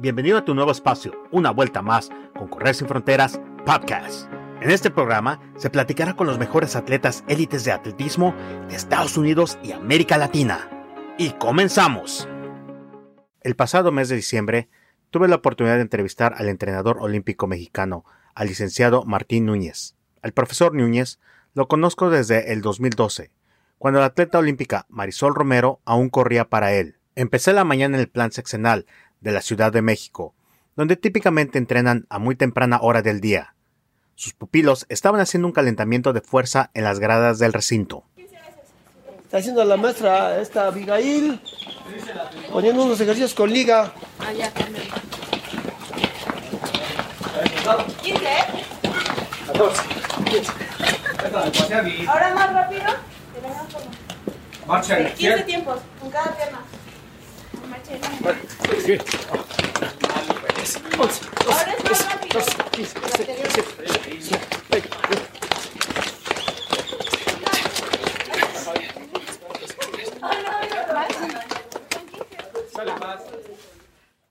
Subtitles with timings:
[0.00, 4.30] Bienvenido a tu nuevo espacio, una vuelta más con Correr sin Fronteras Podcast.
[4.60, 8.32] En este programa se platicará con los mejores atletas élites de atletismo
[8.68, 10.70] de Estados Unidos y América Latina.
[11.18, 12.28] Y comenzamos.
[13.40, 14.68] El pasado mes de diciembre
[15.10, 18.04] tuve la oportunidad de entrevistar al entrenador olímpico mexicano,
[18.36, 19.96] al licenciado Martín Núñez.
[20.22, 21.18] Al profesor Núñez
[21.54, 23.32] lo conozco desde el 2012,
[23.78, 26.98] cuando la atleta olímpica Marisol Romero aún corría para él.
[27.16, 28.86] Empecé la mañana en el plan seccional
[29.20, 30.34] de la Ciudad de México,
[30.76, 33.54] donde típicamente entrenan a muy temprana hora del día.
[34.14, 38.04] Sus pupilos estaban haciendo un calentamiento de fuerza en las gradas del recinto.
[39.24, 41.40] Está haciendo la maestra esta Abigail,
[42.50, 43.92] poniendo unos ejercicios con liga.
[44.18, 44.50] Allá,
[48.02, 48.26] 15.
[52.08, 52.82] Ahora más rápido.
[54.66, 55.44] Marcha a la 15 izquierda.
[55.44, 56.58] tiempos con cada pierna.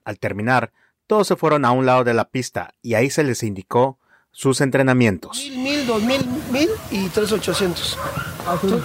[0.03, 0.71] Al terminar,
[1.05, 3.99] todos se fueron a un lado de la pista y ahí se les indicó
[4.31, 5.37] sus entrenamientos.
[5.37, 7.97] Mil, mil, dos mil, mil y tres ochocientos.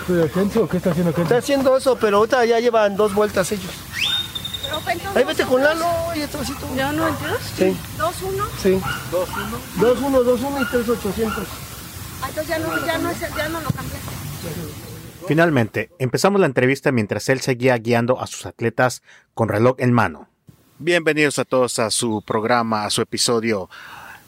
[0.08, 1.22] ¿De Kenzo o qué está haciendo Kenzo?
[1.22, 3.70] Está haciendo eso, pero ahorita ya llevan dos vueltas ellos.
[5.14, 6.66] Ahí vete con Lalo, oye, trocito.
[6.74, 7.42] ¿Ya 92?
[7.56, 8.44] Sí, 2-1.
[8.62, 8.80] sí.
[9.10, 9.28] Dos,
[10.00, 11.46] uno, dos, uno y tres ochocientos.
[12.22, 14.10] Ah, Entonces ya no, ya no, es- ya no lo cambiaste.
[15.26, 19.02] Finalmente, empezamos la entrevista mientras él seguía guiando a sus atletas
[19.34, 20.28] con reloj en mano.
[20.78, 23.68] Bienvenidos a todos a su programa, a su episodio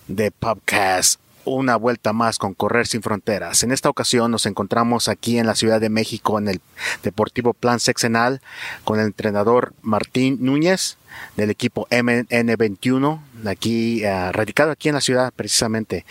[0.09, 1.21] de podcast.
[1.47, 3.63] Una vuelta más con Correr sin Fronteras.
[3.63, 6.61] En esta ocasión nos encontramos aquí en la Ciudad de México en el
[7.03, 8.41] Deportivo Plan Sexenal
[8.85, 10.97] con el entrenador Martín Núñez
[11.37, 16.05] del equipo MN21, aquí eh, radicado aquí en la ciudad precisamente.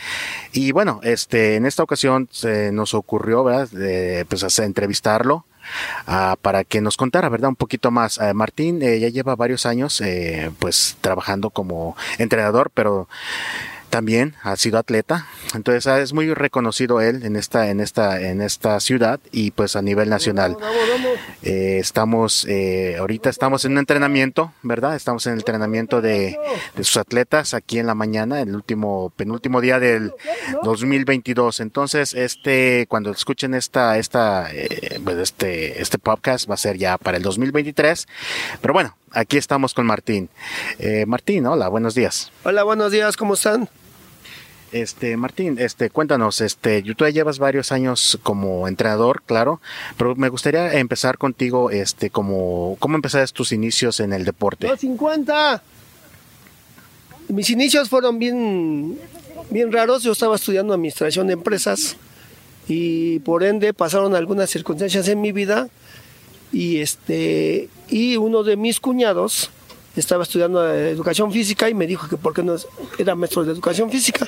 [0.51, 4.25] Y bueno, este en esta ocasión se nos ocurrió, ¿verdad?
[4.27, 5.45] Pues hacer, entrevistarlo
[6.07, 7.49] ah, para que nos contara, ¿verdad?
[7.49, 8.19] Un poquito más.
[8.19, 10.01] Eh, Martín eh, ya lleva varios años,
[10.59, 13.07] pues trabajando como entrenador, pero
[13.93, 18.41] también ha sido atleta, entonces ah, es muy reconocido él en esta en esta en
[18.41, 20.57] esta ciudad y pues a nivel nacional.
[21.43, 24.95] Eh, estamos, eh, ahorita estamos en un entrenamiento, ¿verdad?
[24.95, 26.37] Estamos en el entrenamiento de,
[26.75, 30.13] de sus atletas aquí en la mañana, el último, penúltimo día del
[30.63, 31.59] 2022.
[31.59, 36.97] Entonces, este, cuando escuchen esta, esta, eh, pues, este, este podcast va a ser ya
[36.97, 38.07] para el 2023.
[38.61, 40.29] Pero bueno, aquí estamos con Martín.
[40.79, 42.31] Eh, Martín, hola, buenos días.
[42.43, 43.69] Hola, buenos días, ¿cómo están?
[44.73, 49.61] Este, Martín, este, cuéntanos, este, tú ya llevas varios años como entrenador, claro,
[49.97, 54.66] pero me gustaría empezar contigo, este, como, ¿cómo empezaste tus inicios en el deporte?
[54.66, 55.61] 250.
[57.28, 58.97] Mis inicios fueron bien,
[59.51, 60.01] bien raros.
[60.01, 61.95] Yo estaba estudiando administración de empresas
[62.67, 65.69] y por ende pasaron algunas circunstancias en mi vida
[66.51, 69.51] y este y uno de mis cuñados
[69.95, 72.55] estaba estudiando educación física y me dijo que por qué no
[72.97, 74.28] era maestro de educación física.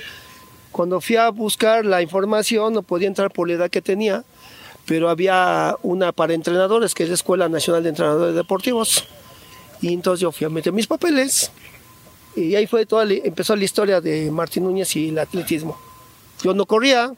[0.76, 4.26] Cuando fui a buscar la información no podía entrar por la edad que tenía,
[4.86, 9.06] pero había una para entrenadores que es la Escuela Nacional de Entrenadores Deportivos.
[9.80, 11.50] Y entonces yo fui a meter mis papeles
[12.36, 15.80] y ahí fue toda, empezó la historia de Martín Núñez y el atletismo.
[16.44, 17.14] Yo no corría,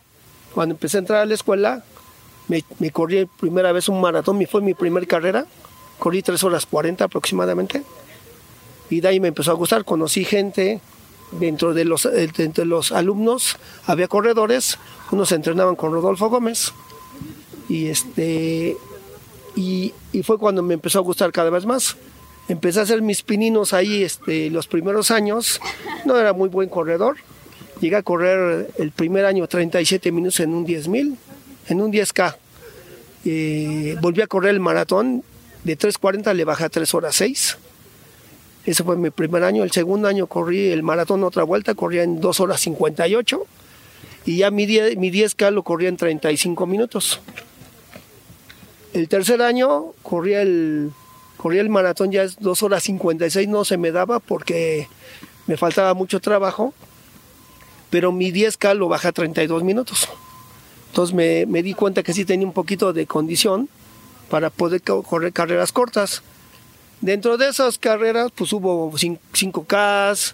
[0.54, 1.84] cuando empecé a entrar a la escuela,
[2.50, 5.48] me, me corrí primera vez un maratón, fue mi primera carrera,
[5.98, 7.82] corrí 3 horas 40 aproximadamente,
[8.92, 10.80] y de ahí me empezó a gustar, conocí gente,
[11.32, 12.30] dentro de los, eh,
[12.66, 14.78] los alumnos había corredores,
[15.12, 16.74] unos entrenaban con Rodolfo Gómez,
[17.70, 18.78] y este
[19.56, 21.98] y, y fue cuando me empezó a gustar cada vez más.
[22.48, 25.60] Empecé a hacer mis pininos ahí este, los primeros años.
[26.06, 27.18] No era muy buen corredor.
[27.82, 31.16] Llegué a correr el primer año 37 minutos en un 10.000,
[31.68, 32.36] en un 10K.
[33.26, 35.24] Eh, volví a correr el maratón.
[35.64, 37.58] De 3.40 le bajé a 3 horas 6.
[38.68, 39.64] Ese fue mi primer año.
[39.64, 43.42] El segundo año corrí el maratón otra vuelta, corría en 2 horas 58.
[44.26, 47.22] Y ya mi 10, mi 10K lo corría en 35 minutos.
[48.94, 50.92] El tercer año corría el,
[51.44, 54.88] el maratón ya es 2 horas 56, no se me daba porque
[55.46, 56.74] me faltaba mucho trabajo,
[57.90, 60.10] pero mi 10K lo bajé a 32 minutos.
[60.90, 63.70] Entonces me, me di cuenta que sí tenía un poquito de condición
[64.30, 66.22] para poder co- correr carreras cortas.
[67.02, 70.34] Dentro de esas carreras, pues hubo 5K,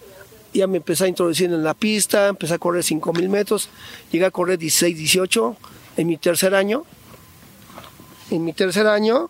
[0.53, 3.69] ya me empecé a introducir en la pista, empecé a correr 5000 metros,
[4.11, 5.57] llegué a correr 16, 18
[5.97, 6.85] en mi tercer año.
[8.31, 9.29] En mi tercer año,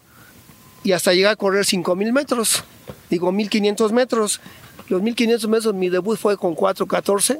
[0.84, 2.64] y hasta llegué a correr 5000 metros,
[3.10, 4.40] digo 1500 metros.
[4.90, 7.40] los 1500 metros mi debut fue con 4.14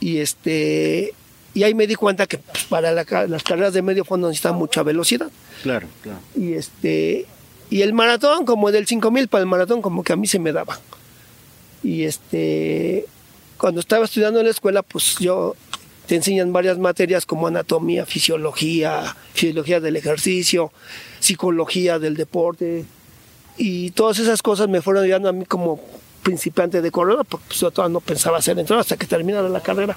[0.00, 1.14] y este
[1.52, 4.54] y ahí me di cuenta que pues, para la las carreras de medio fondo necesitan
[4.54, 5.30] mucha velocidad
[5.62, 6.20] Claro, claro.
[6.36, 7.26] y este
[7.70, 10.52] y el maratón como del 5000 para el maratón como que a mí se me
[10.52, 10.78] daba.
[11.82, 13.06] Y este
[13.56, 15.54] cuando estaba estudiando en la escuela pues yo
[16.06, 20.72] te enseñan varias materias como anatomía fisiología fisiología del ejercicio
[21.20, 22.84] psicología del deporte.
[23.56, 25.80] Y todas esas cosas me fueron ayudando a mí como
[26.22, 29.60] principiante de corredor porque pues, yo todavía no pensaba ser entrenador hasta que terminara la
[29.60, 29.96] carrera.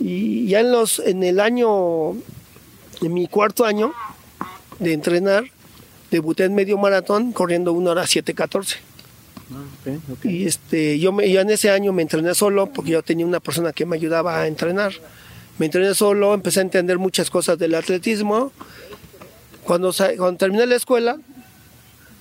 [0.00, 2.12] Y ya en los en el año
[3.00, 3.92] en mi cuarto año
[4.78, 5.44] de entrenar,
[6.12, 8.76] debuté en medio maratón corriendo 1 hora 7.14.
[10.24, 13.40] Y este, yo me, ya en ese año me entrené solo porque yo tenía una
[13.40, 14.92] persona que me ayudaba a entrenar.
[15.58, 18.52] Me entrené solo, empecé a entender muchas cosas del atletismo.
[19.64, 21.18] Cuando, cuando terminé la escuela,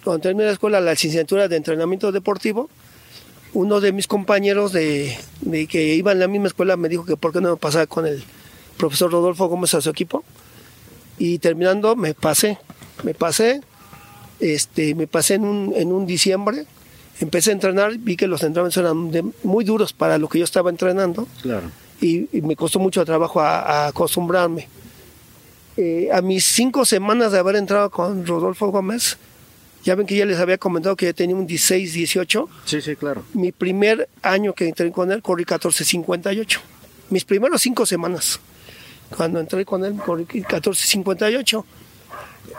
[0.04, 2.70] cuando terminé la escuela, la licenciatura de entrenamiento deportivo,
[3.54, 7.18] uno de mis compañeros de, de que iba en la misma escuela me dijo que
[7.18, 8.24] por qué no me pasaba con el
[8.78, 10.24] profesor Rodolfo Gómez a su equipo
[11.18, 12.58] y terminando me pasé,
[13.04, 13.62] me pasé,
[14.42, 16.66] este, me pasé en un, en un diciembre,
[17.20, 20.44] empecé a entrenar, vi que los entrenamientos eran de- muy duros para lo que yo
[20.46, 21.70] estaba entrenando Claro.
[22.02, 24.68] y, y me costó mucho trabajo a, a acostumbrarme.
[25.78, 29.18] Eh, a mis cinco semanas de haber entrado con Rodolfo Gómez,
[29.84, 32.96] ya ven que ya les había comentado que yo tenía un 16, 18, Sí, sí,
[32.96, 33.24] claro.
[33.34, 36.60] mi primer año que entré con él corrí 14.58.
[37.10, 38.40] Mis primeros cinco semanas.
[39.16, 41.64] Cuando entré con él corrí 14.58.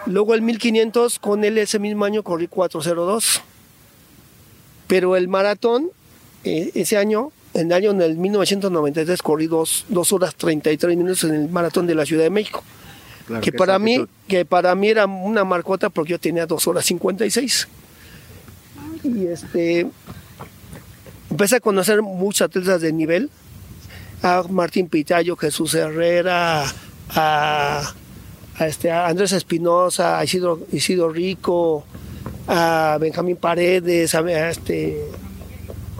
[0.06, 3.40] Luego el 1500 con él ese mismo año corrí 4.02.
[4.87, 5.90] Pero el maratón,
[6.44, 11.34] eh, ese año, en el año en el 1993 corrí 2 horas 33 minutos en
[11.34, 12.62] el maratón de la Ciudad de México.
[13.26, 14.11] claro que esa para mí actitud.
[14.29, 17.69] que para mí era una marcota porque yo tenía 2 horas 56
[19.05, 19.87] y este
[21.31, 23.31] empecé a conocer muchos atletas de nivel
[24.23, 26.64] a Martín Pitayo Jesús Herrera
[27.11, 27.93] a,
[28.62, 31.85] a este a Andrés Espinosa a Isidro, Isidro Rico
[32.49, 34.99] a Benjamín Paredes a, a este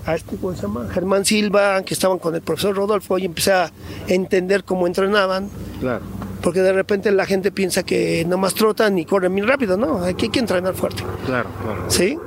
[0.05, 0.88] a este, ¿cómo se llama?
[0.91, 3.70] Germán Silva, que estaban con el profesor Rodolfo, y empecé a
[4.09, 5.49] entender cómo entrenaban,
[5.79, 6.03] Claro.
[6.43, 10.03] porque de repente la gente piensa que nomás trotan y corren bien rápido, ¿no?
[10.03, 11.85] Aquí hay que entrenar fuerte, Claro, claro.
[11.88, 12.19] ¿sí?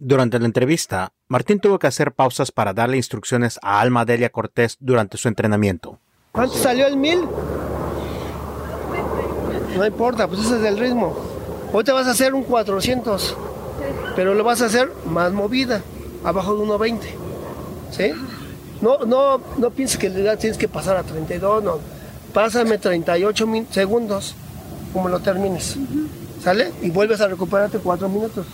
[0.00, 4.76] Durante la entrevista, Martín tuvo que hacer pausas para darle instrucciones a Alma Delia Cortés
[4.80, 6.00] durante su entrenamiento.
[6.32, 7.20] ¿Cuánto salió el mil?
[9.76, 11.16] No importa, pues ese es el ritmo.
[11.72, 13.36] Hoy te vas a hacer un 400,
[14.14, 15.82] pero lo vas a hacer más movida,
[16.24, 17.00] abajo de 1.20.
[17.90, 18.12] ¿Sí?
[18.80, 21.78] No, no, no pienses que tienes que pasar a 32, no.
[22.32, 24.34] Pásame 38 min- segundos,
[24.92, 25.76] como lo termines.
[26.42, 26.72] ¿Sale?
[26.82, 28.46] Y vuelves a recuperarte 4 minutos.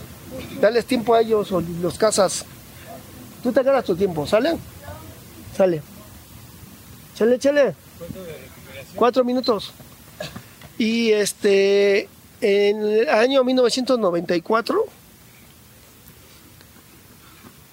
[0.61, 2.45] Dales tiempo a ellos o los cazas.
[3.43, 4.57] Tú te ganas tu tiempo, ¿sale?
[5.57, 5.83] Sale.
[7.15, 7.75] Chale, chale.
[8.95, 9.73] Cuatro minutos.
[10.81, 12.09] Y este,
[12.41, 14.83] en el año 1994,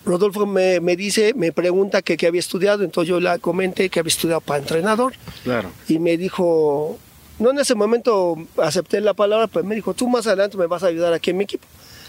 [0.05, 4.01] Rodolfo me, me dice, me pregunta que qué había estudiado, entonces yo la comenté que
[4.01, 5.13] había estudiado para entrenador
[5.45, 5.69] Claro.
[5.87, 6.97] y me dijo,
[7.39, 10.83] no en ese momento acepté la palabra, pero me dijo, tú más adelante me vas
[10.83, 11.65] a ayudar aquí en mi equipo.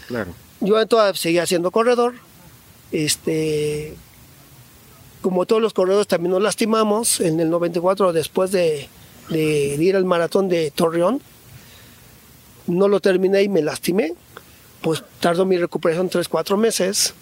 [0.09, 0.31] Claro.
[0.59, 2.15] Yo entonces seguía siendo corredor.
[2.91, 3.93] Este,
[5.21, 8.89] como todos los corredores también nos lastimamos en el 94 después de,
[9.29, 11.21] de ir al maratón de Torreón.
[12.67, 14.13] No lo terminé y me lastimé.
[14.81, 17.13] Pues tardó mi recuperación 3, 4 meses.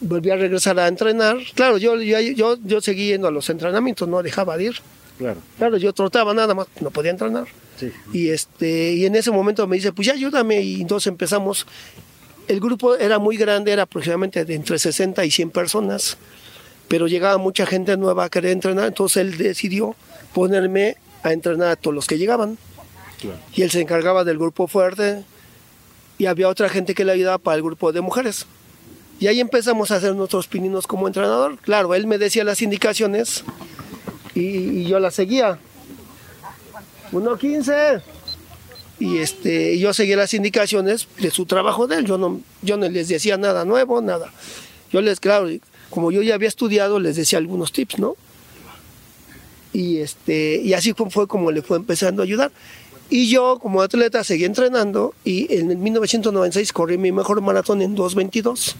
[0.00, 1.38] Volví a regresar a entrenar.
[1.54, 4.76] Claro, yo, yo, yo, yo seguí yendo a los entrenamientos, no dejaba de ir.
[5.18, 5.40] Claro.
[5.56, 7.46] Claro, yo trotaba nada más, no podía entrenar.
[7.78, 7.90] Sí.
[8.12, 11.66] Y este y en ese momento me dice, pues ya ayúdame y entonces empezamos.
[12.48, 16.16] El grupo era muy grande, era aproximadamente de entre 60 y 100 personas,
[16.88, 19.96] pero llegaba mucha gente nueva a querer entrenar, entonces él decidió
[20.32, 22.58] ponerme a entrenar a todos los que llegaban.
[23.20, 23.38] Claro.
[23.54, 25.24] Y él se encargaba del grupo fuerte
[26.18, 28.46] y había otra gente que le ayudaba para el grupo de mujeres.
[29.18, 31.58] Y ahí empezamos a hacer nuestros pininos como entrenador.
[31.58, 33.44] Claro, él me decía las indicaciones
[34.34, 35.58] y, y yo las seguía.
[37.12, 38.02] 1.15.
[38.98, 42.06] Y este, y yo seguía las indicaciones de su trabajo de él.
[42.06, 44.32] Yo no, yo no les decía nada nuevo, nada.
[44.90, 45.48] Yo les, claro,
[45.90, 48.16] como yo ya había estudiado, les decía algunos tips, ¿no?
[49.76, 52.50] Y, este, y así fue, como le fue empezando a ayudar.
[53.10, 57.94] Y yo, como atleta, seguí entrenando y en el 1996 corrí mi mejor maratón en
[57.94, 58.74] 2.22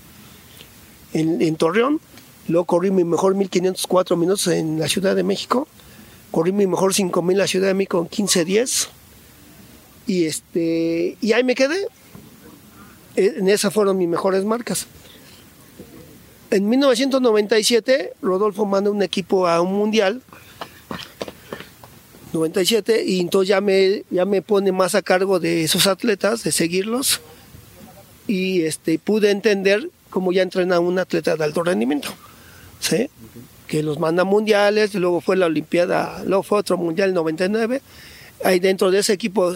[1.13, 2.01] en, Torreón.
[2.49, 5.69] Luego corrí mi mejor 1504 minutos en la Ciudad de México.
[6.31, 8.89] Corrí mi mejor 5000 en la Ciudad de México en 15.10.
[10.07, 11.89] Y, este, y ahí me quedé.
[13.17, 14.87] En esas fueron mis mejores marcas.
[16.51, 20.23] En 1997, Rodolfo manda un equipo a un mundial.
[22.33, 26.53] 97, y entonces ya me, ya me pone más a cargo de esos atletas, de
[26.53, 27.21] seguirlos.
[28.27, 32.09] Y este, pude entender cómo ya entrena un atleta de alto rendimiento.
[32.81, 33.09] ¿sí?
[33.67, 37.15] Que los manda a mundiales, y luego fue la Olimpiada, luego fue otro mundial en
[37.15, 37.83] 99.
[38.45, 39.55] Ahí dentro de ese equipo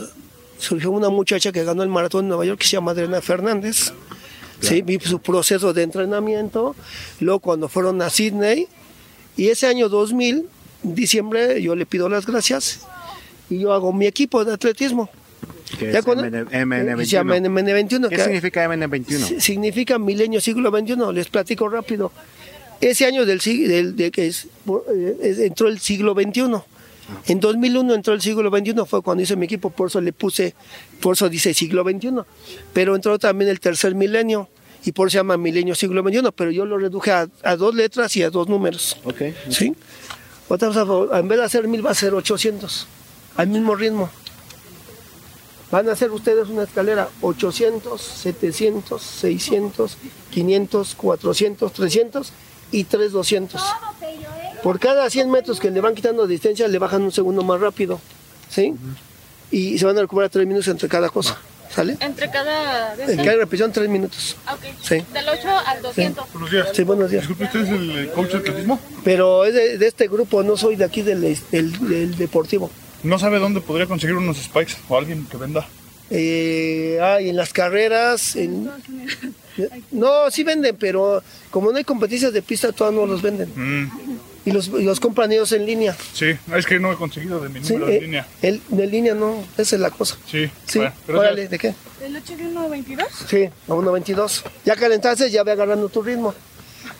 [0.58, 3.92] surgió una muchacha que ganó el maratón en Nueva York que se llama Adriana Fernández.
[4.60, 6.76] Sí, vi su proceso de entrenamiento.
[7.18, 8.68] Luego cuando fueron a Sydney,
[9.36, 10.46] y ese año 2000, en
[10.82, 12.80] diciembre, yo le pido las gracias
[13.48, 15.10] y yo hago mi equipo de atletismo.
[15.78, 18.08] Que Ya es con- MN, eh, se llama MN21.
[18.08, 19.24] ¿Qué que- significa MN21?
[19.26, 21.12] si- significa milenio siglo XXI.
[21.12, 22.10] Les platico rápido.
[22.80, 26.64] Ese año del, sig- del- de que es- eh, entró el siglo XXI.
[27.26, 30.54] En 2001 entró el siglo XXI, fue cuando hice mi equipo, por eso le puse,
[31.00, 32.22] por eso dice siglo XXI.
[32.72, 34.48] Pero entró también el tercer milenio
[34.84, 37.74] y por eso se llama milenio siglo XXI, pero yo lo reduje a, a dos
[37.74, 38.96] letras y a dos números.
[39.04, 39.22] Ok.
[39.50, 39.74] ¿Sí?
[40.50, 40.72] Otra
[41.12, 42.88] en vez de hacer mil va a ser 800,
[43.36, 44.10] al mismo ritmo.
[45.70, 49.96] Van a hacer ustedes una escalera 800, 700, 600,
[50.32, 52.32] 500, 400, 300
[52.72, 53.62] y 3200.
[54.64, 58.00] Por cada 100 metros que le van quitando distancia, le bajan un segundo más rápido.
[58.48, 58.74] ¿Sí?
[59.52, 61.38] Y se van a recuperar 3 minutos entre cada cosa.
[61.74, 61.96] ¿Sale?
[62.00, 62.94] Entre cada.
[62.96, 64.36] En cada repetición 3 minutos.
[64.46, 64.60] Ah, ok.
[64.82, 64.96] Sí.
[65.12, 66.32] Del 8 al 200.
[66.32, 66.68] Buenos días.
[66.72, 67.22] Sí, buenos días.
[67.28, 68.80] Disculpe, ¿usted es el coach de atletismo?
[69.04, 72.70] Pero es de, de este grupo, no soy de aquí del, del- del deportivo.
[73.04, 75.66] ¿No sabe dónde podría conseguir unos spikes o alguien que venda?
[76.10, 78.34] Eh, ah, y en las carreras.
[78.34, 78.68] en-
[79.92, 83.48] no, sí venden, pero como no hay competencias de pista, todavía no los venden.
[83.54, 83.90] Mm,
[84.44, 85.94] Y los, y los compran ellos en línea.
[86.14, 88.26] sí, es que no he conseguido de mi Sí, número eh, en línea.
[88.40, 90.16] el- de línea no, esa es la cosa.
[90.30, 91.74] Sí, Sí, bueno, órale, ¿de qué?
[92.00, 93.06] ¿Del 8 de 1.22?
[93.28, 94.42] Sí, a 1.22.
[94.64, 96.34] Ya calentaste, ya ve agarrando tu ritmo.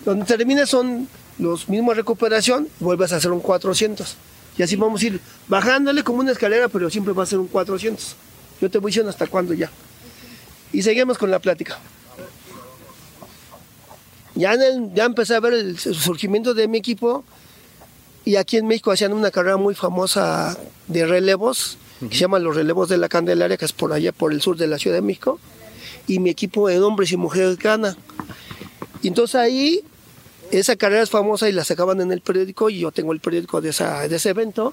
[0.05, 4.17] Donde termines son los mismos recuperación, vuelves a hacer un 400.
[4.59, 7.47] Y así vamos a ir bajándole como una escalera, pero siempre va a ser un
[7.49, 8.17] 400.
[8.61, 9.71] Yo te voy diciendo hasta cuándo ya.
[10.73, 11.79] Y seguimos con la plática.
[14.35, 17.25] Ya, en el- ya empecé a ver el surgimiento de mi equipo
[18.25, 20.57] y aquí en México hacían una carrera muy famosa
[20.89, 24.33] de relevos, que se llama los relevos de la Candelaria, que es por allá, por
[24.33, 25.39] el sur de la Ciudad de México
[26.07, 27.97] y mi equipo de hombres y mujeres gana.
[29.03, 29.81] Y entonces ahí,
[30.51, 33.61] esa carrera es famosa y la sacaban en el periódico y yo tengo el periódico
[33.61, 34.73] de, esa, de ese evento.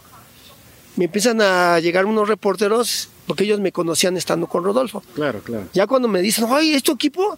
[0.96, 5.04] Me empiezan a llegar unos reporteros porque ellos me conocían estando con Rodolfo.
[5.14, 5.66] Claro, claro.
[5.74, 7.38] Ya cuando me dicen, ay, ¿es tu equipo?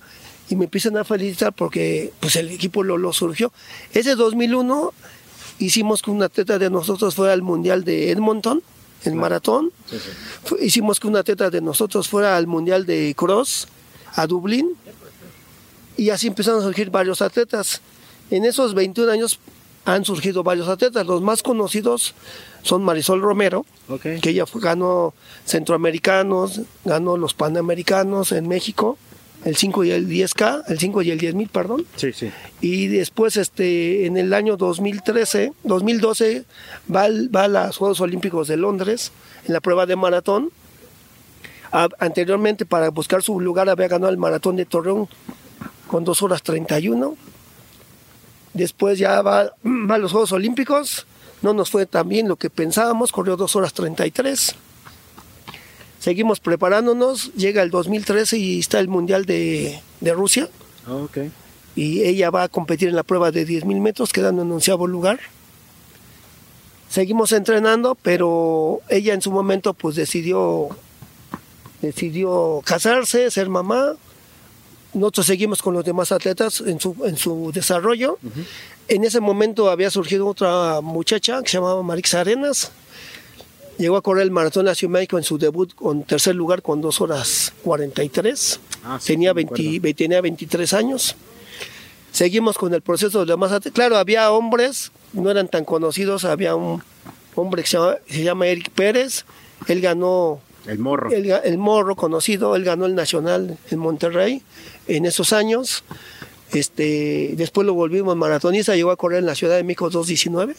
[0.49, 3.51] Y me empiezan a felicitar porque pues el equipo lo, lo surgió.
[3.93, 4.93] Ese 2001
[5.59, 8.63] hicimos que un atleta de nosotros fuera al Mundial de Edmonton,
[9.05, 9.71] en maratón.
[10.59, 13.67] Hicimos que un atleta de nosotros fuera al Mundial de Cross,
[14.15, 14.71] a Dublín.
[15.97, 17.81] Y así empezaron a surgir varios atletas.
[18.31, 19.39] En esos 21 años
[19.85, 21.05] han surgido varios atletas.
[21.05, 22.13] Los más conocidos
[22.63, 23.65] son Marisol Romero,
[24.21, 25.13] que ella fue- ganó
[25.45, 28.97] centroamericanos, ganó los panamericanos en México,
[29.45, 31.85] el 5 y el 10K, el 5 y el 10 mil, perdón.
[31.95, 32.29] Sí, sí.
[32.61, 36.43] Y después, este, en el año 2013, 2012,
[36.93, 39.11] va, al- va a los Juegos Olímpicos de Londres
[39.47, 40.49] en la prueba de maratón.
[41.71, 45.07] A- anteriormente, para buscar su lugar, había ganado el maratón de Torreón
[45.87, 47.15] con 2 horas 31.
[48.53, 51.05] Después ya va, va a los Juegos Olímpicos.
[51.41, 54.55] No nos fue tan bien lo que pensábamos, corrió 2 horas 33.
[55.99, 60.47] Seguimos preparándonos, llega el 2013 y está el Mundial de, de Rusia
[60.89, 61.17] Ok.
[61.75, 65.19] y ella va a competir en la prueba de 10.000 metros, quedando en onceavo lugar.
[66.89, 70.69] Seguimos entrenando, pero ella en su momento pues decidió,
[71.81, 73.93] decidió casarse, ser mamá.
[74.93, 78.17] Nosotros seguimos con los demás atletas en su, en su desarrollo.
[78.87, 82.71] En ese momento había surgido otra muchacha que se llamaba Marix Arenas.
[83.79, 86.35] Llegó a correr el maratón de la Ciudad de México en su debut con tercer
[86.35, 88.59] lugar con 2 horas 43.
[88.83, 89.81] Ah, sí, tenía, sí, me 20 acuerdo.
[89.81, 91.15] ve- tenía 23 años.
[92.11, 93.71] Seguimos con el proceso de los atletas.
[93.73, 96.25] Claro, había hombres, no eran tan conocidos.
[96.25, 96.83] Había un
[97.35, 99.23] hombre que se llama, se llama Eric Pérez.
[99.67, 101.09] Él ganó El morro.
[101.11, 104.41] el morro conocido, él ganó el nacional en Monterrey
[104.87, 105.83] en esos años.
[106.51, 110.55] Este, después lo volvimos maratonista, llegó a correr en la Ciudad de México 219,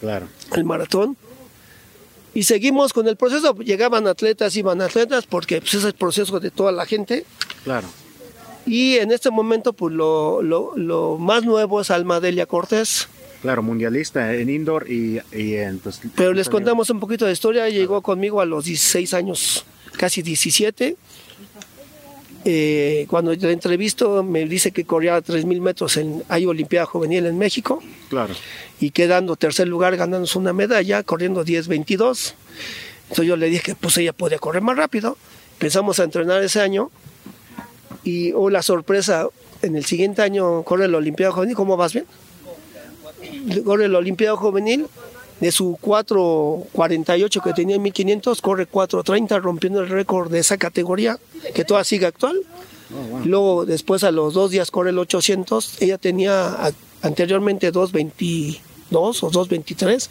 [0.00, 0.26] Claro.
[0.56, 1.16] el maratón.
[2.34, 6.50] Y seguimos con el proceso, llegaban atletas, iban atletas, porque pues, es el proceso de
[6.50, 7.24] toda la gente.
[7.62, 7.86] Claro.
[8.66, 13.08] Y en este momento, pues lo, lo- lo más nuevo es Alma Delia Cortés.
[13.42, 15.78] Claro, mundialista en indoor y, y en...
[15.78, 17.68] pues, Pero les contamos un poquito de historia.
[17.68, 19.64] Llegó conmigo a los 16 años,
[19.98, 20.96] casi 17.
[22.44, 27.38] Eh, cuando le entrevisto me dice que corría 3.000 metros en hay Olimpiada Juvenil en
[27.38, 28.34] México Claro.
[28.80, 32.34] y quedando tercer lugar ganándose una medalla, corriendo 10.22.
[33.04, 35.16] Entonces yo le dije que pues ella podía correr más rápido.
[35.54, 36.90] Empezamos a entrenar ese año
[38.02, 39.28] y oh, la sorpresa,
[39.62, 41.56] en el siguiente año corre la Olimpiada Juvenil.
[41.56, 42.04] ¿Cómo vas bien?
[43.64, 44.86] Corre la Olimpiada Juvenil.
[45.44, 51.18] De su 4.48 que tenía en 1500, corre 4.30, rompiendo el récord de esa categoría,
[51.54, 52.40] que todavía sigue actual.
[53.26, 55.82] Luego, después a los dos días corre el 800.
[55.82, 56.72] Ella tenía
[57.02, 58.58] anteriormente 2.22
[58.90, 60.08] o 2.23.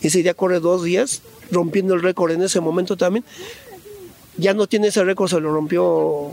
[0.00, 1.20] Ese día corre dos días,
[1.50, 3.22] rompiendo el récord en ese momento también.
[4.38, 6.32] Ya no tiene ese récord, se lo rompió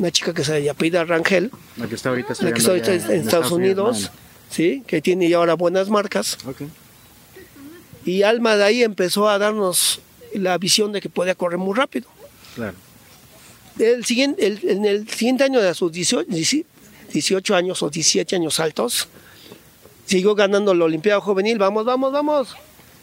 [0.00, 3.20] una chica que se apellida Rangel, La que está ahorita la que está ahorita en
[3.20, 4.10] Estados Unidos,
[4.50, 6.36] sí, que tiene ya ahora buenas marcas.
[6.44, 6.66] no, no.
[6.66, 6.72] Ok.
[8.10, 10.00] Y Alma de ahí empezó a darnos
[10.34, 12.08] la visión de que podía correr muy rápido.
[12.54, 12.76] Claro.
[13.78, 16.26] El siguiente, el- en el siguiente año de sus 18,
[17.12, 19.08] 18 años o 17 años altos,
[20.06, 21.58] siguió ganando la Olimpiada Juvenil.
[21.58, 22.56] Vamos, vamos, vamos.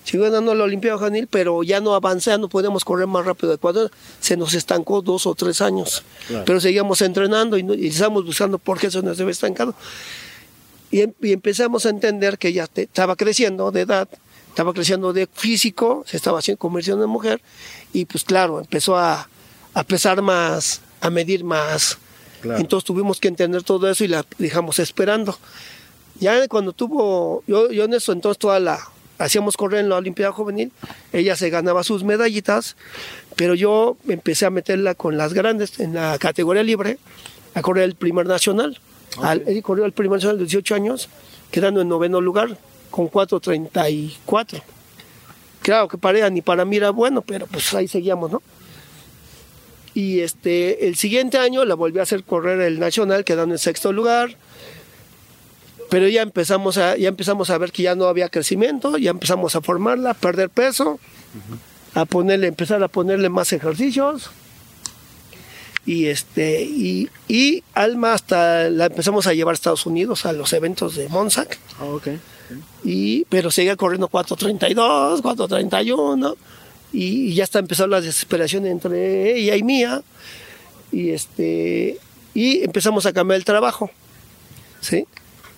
[0.03, 3.51] Siguió ganando la Olimpiada Juvenil, pero ya no avanzé, ya no podemos correr más rápido
[3.51, 3.89] de cuatro.
[4.21, 6.03] Se nos estancó dos o tres años.
[6.27, 6.45] Claro.
[6.45, 9.73] Pero seguíamos entrenando y, no- y estábamos buscando por qué se nos había estancado.
[10.91, 14.07] Y, em- y empezamos a entender que te- estaba creciendo de edad,
[14.57, 17.39] estaba creciendo de físico, se estaba haciendo conversión en mujer,
[17.93, 19.29] y pues claro, empezó a,
[19.75, 21.99] a pesar más, a medir más.
[22.41, 22.59] Claro.
[22.59, 25.37] Entonces tuvimos que entender todo eso y la dejamos esperando.
[26.19, 28.79] Ya cuando tuvo, yo, yo en eso entonces toda la,
[29.19, 30.71] hacíamos correr en la Olimpiada Juvenil,
[31.13, 32.77] ella se ganaba sus medallitas,
[33.35, 36.97] pero yo empecé a meterla con las grandes en la categoría libre,
[37.53, 38.79] a correr el primer nacional.
[39.21, 41.09] Al, él corrió el primer nacional de 18 años,
[41.51, 42.57] quedando en noveno lugar,
[42.89, 44.61] con 4.34.
[45.61, 48.41] Claro que para ni para mí era bueno, pero pues ahí seguíamos, ¿no?
[49.93, 53.91] Y este, el siguiente año la volví a hacer correr el nacional, quedando en sexto
[53.91, 54.37] lugar.
[55.89, 59.55] Pero ya empezamos a, ya empezamos a ver que ya no había crecimiento, ya empezamos
[59.55, 60.99] a formarla, a perder peso,
[61.95, 64.29] a ponerle, empezar a ponerle más ejercicios.
[65.87, 70.53] Y este, y, y Alma hasta la empezamos a llevar a Estados Unidos a los
[70.53, 71.57] eventos de Monsac.
[71.79, 72.07] Ah, ok.
[72.83, 76.35] Y, pero seguía corriendo 4.32, 4.31
[76.93, 80.01] y, y ya está empezando la desesperación entre ella y mía
[80.91, 81.99] y este
[82.33, 83.89] y empezamos a cambiar el trabajo
[84.79, 85.05] ¿sí?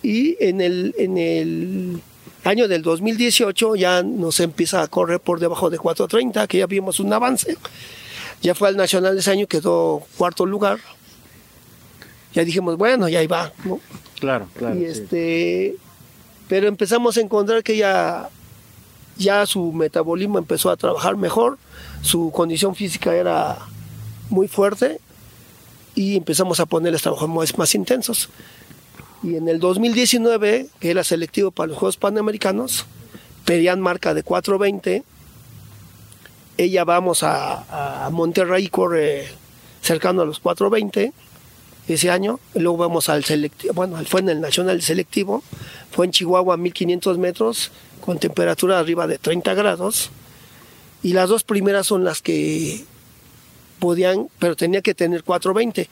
[0.02, 2.02] y en el, en el
[2.43, 6.99] año del 2018 ya nos empieza a correr por debajo de 4.30 que ya vimos
[6.99, 7.58] un avance
[8.41, 10.80] ya fue al nacional ese año quedó cuarto lugar
[12.34, 13.80] ya dijimos bueno ya ahí va ¿no?
[14.19, 14.78] Claro, claro.
[14.80, 15.75] y sí.
[16.49, 18.29] Pero empezamos a encontrar que ya
[19.17, 21.57] ya su metabolismo empezó a trabajar mejor
[22.01, 23.59] su condición física era
[24.29, 24.99] muy fuerte
[25.95, 28.29] y empezamos a ponerles trabajos más, más intensos.
[29.21, 32.85] Y en el 2019 que era selectivo para los Juegos Panamericanos
[33.45, 35.03] pedían marca de 420
[36.57, 39.27] ella vamos a, a Monterrey corre
[39.81, 41.13] cercano a los 420
[41.93, 42.39] ese año.
[42.56, 45.43] Luego vamos al selectivo, bueno, fue en el Nacional Selectivo,
[45.91, 47.71] fue en Chihuahua a 1500 metros,
[48.02, 50.12] con temperatura arriba de 30 grados.
[51.02, 52.84] Y las dos primeras son las que
[53.80, 55.89] podían, pero tenía que tener 420.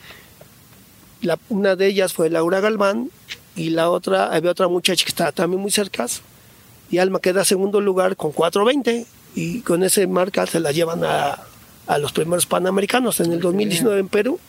[1.21, 3.09] La, una de ellas fue Laura Galván
[3.55, 6.05] y la otra, había otra muchacha que estaba también muy cerca.
[6.91, 9.05] Y Alma queda segundo lugar con 420
[9.35, 11.39] y con ese marca se la llevan a,
[11.87, 14.39] a los primeros panamericanos en el 2019 en Perú.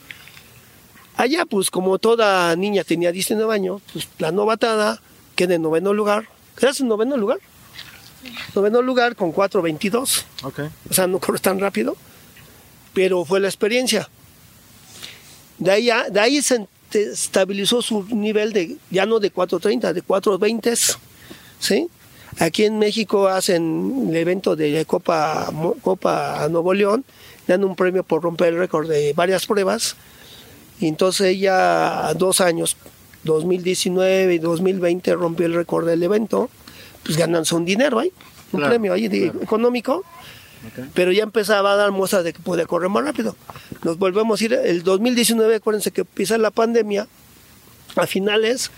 [1.18, 5.00] Allá, pues como toda niña tenía 19 años, pues la novatada
[5.34, 6.28] queda en noveno lugar.
[6.56, 7.38] ¿Quedas en noveno lugar?
[8.54, 10.24] Noveno lugar con 4.22.
[10.44, 10.60] Ok.
[10.90, 11.96] O sea, no corres tan rápido,
[12.94, 14.08] pero fue la experiencia.
[15.58, 20.02] De ahí, ya- de ahí se estabilizó su nivel de ya no de 4.30, de
[20.04, 20.98] 4.20.
[21.58, 21.88] ¿sí?
[22.38, 25.50] Aquí en México hacen el evento de Copa,
[25.82, 27.04] Copa Nuevo León,
[27.48, 29.96] dan un premio por romper el récord de varias pruebas.
[30.80, 32.76] Y entonces ella, dos años,
[33.24, 36.50] 2019 y 2020, rompió el récord del evento,
[37.04, 38.12] pues ganándose un dinero ahí,
[38.52, 39.42] un Claro, premio ahí de- claro.
[39.42, 40.04] económico,
[40.94, 43.36] pero ya empezaba a dar muestras de que podía correr más rápido.
[43.84, 47.06] Nos volvemos a ir, el 2019, acuérdense que empieza la pandemia
[47.96, 48.70] a finales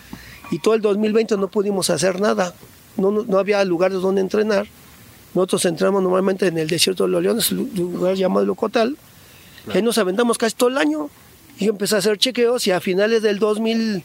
[0.50, 2.54] y todo el 2020 no pudimos hacer nada,
[2.96, 4.66] no, no, no había lugares donde entrenar.
[5.34, 8.96] Nosotros entramos normalmente en el desierto de los Leones, lu- lugar llamado Locotal,
[9.72, 11.08] y ahí nos aventamos casi todo el año.
[11.60, 14.02] Y yo empecé a hacer chequeos y a finales del 2000,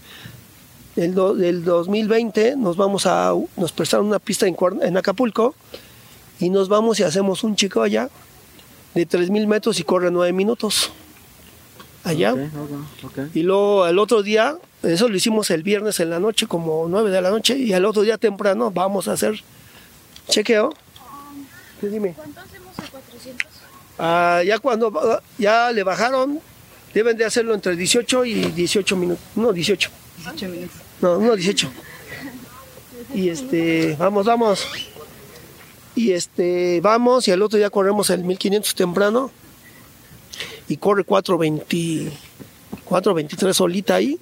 [0.95, 5.55] del, do- del 2020 nos vamos a, nos prestaron una pista en, en Acapulco
[6.39, 8.09] y nos vamos y hacemos un chico allá
[8.93, 10.91] de 3.000 metros y corre 9 minutos.
[12.03, 12.33] allá.
[13.33, 17.09] Y luego el otro día, eso lo hicimos el viernes en la noche, como 9
[17.09, 19.41] de la noche, y el otro día temprano vamos a hacer
[20.27, 20.71] chequeo.
[21.81, 22.13] Sí, dime.
[22.15, 23.47] ¿Cuánto hacemos a 400?
[23.97, 26.39] Ah, ya cuando ya le bajaron,
[26.95, 29.23] deben de hacerlo entre 18 y 18 minutos.
[29.35, 29.89] No, 18.
[30.33, 30.77] 8 minutos.
[31.01, 31.69] No, no, 18.
[33.13, 34.65] Y este, vamos, vamos.
[35.93, 39.29] Y este, vamos, y el otro día corremos el 1500 temprano.
[40.69, 42.11] Y corre 420,
[42.85, 44.17] 423 solita ahí.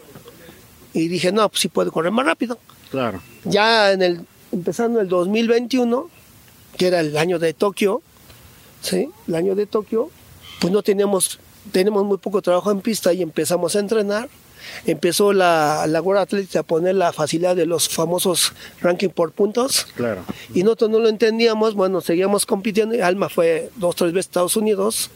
[0.94, 2.58] Y dije, no, pues sí puede correr más rápido.
[2.90, 3.22] Claro.
[3.46, 6.10] Ya en el, empezando el 2021,
[6.78, 8.02] que era el año de Tokio,
[8.82, 9.10] ¿sí?
[9.28, 10.10] El año de Tokio,
[10.60, 11.40] pues no teníamos,
[11.72, 14.30] tenemos muy poco trabajo en pista y empezamos a entrenar.
[14.86, 19.88] Empezó la, la World Athletics a poner la facilidad de los famosos ranking por puntos.
[19.96, 20.24] Claro.
[20.54, 23.04] Y nosotros no lo entendíamos, bueno, seguíamos compitiendo.
[23.06, 25.10] Alma fue dos, tres veces a Estados Unidos.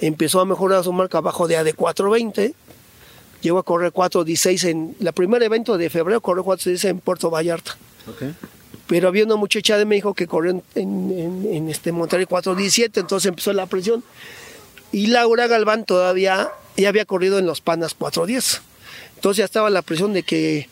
[0.00, 2.54] Empezó a mejorar su marca abajo de A de 420.
[3.42, 7.76] Llegó a correr 4.16 en la primer evento de febrero, corrió 4.16 en Puerto Vallarta.
[8.08, 8.34] Ok.
[8.86, 12.90] Pero había una muchacha de México que corrió en, en- en- en este Monterrey 4.17,
[13.00, 14.02] entonces empezó la presión.
[14.92, 18.60] Y Laura Galván todavía, ella había corrido en los Panas 4.10.
[19.16, 20.68] Entonces ya estaba la presión de que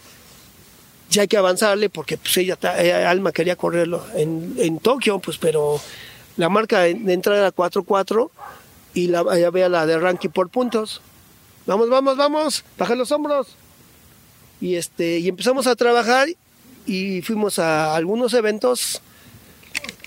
[1.10, 5.38] ya hay que avanzarle porque pues ella, ella, Alma quería correrlo en, en Tokio, pues
[5.38, 5.80] pero
[6.36, 8.30] la marca de entrada era 4.4
[8.94, 11.00] y la, ella veía la de ranking por puntos.
[11.66, 13.48] Vamos, vamos, vamos, baja los hombros.
[14.60, 16.28] Y, este, y empezamos a trabajar
[16.86, 19.00] y fuimos a algunos eventos.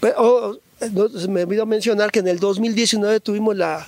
[0.02, 3.88] Pe- oh, se me olvidó mencionar que en el 2019 tuvimos la,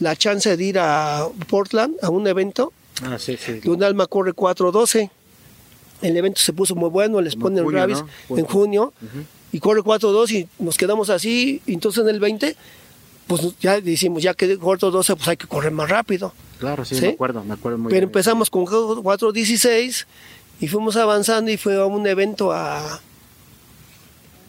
[0.00, 3.60] la chance de ir a Portland a un evento Ah, sí, sí.
[3.60, 5.10] de un alma corre 412.
[6.02, 8.36] El evento se puso muy bueno, les ponen junio, Ravis ¿no?
[8.38, 8.92] en junio
[9.52, 11.62] y corre 4-2 y nos quedamos así.
[11.66, 12.54] Y entonces en el 20,
[13.26, 16.32] pues ya decimos, ya que corto 12, pues hay que correr más rápido.
[16.58, 17.02] Claro, sí, ¿Sí?
[17.02, 18.08] me acuerdo, me acuerdo muy Pero bien.
[18.08, 20.06] empezamos con 4.16
[20.60, 23.00] y fuimos avanzando y fue a un evento a...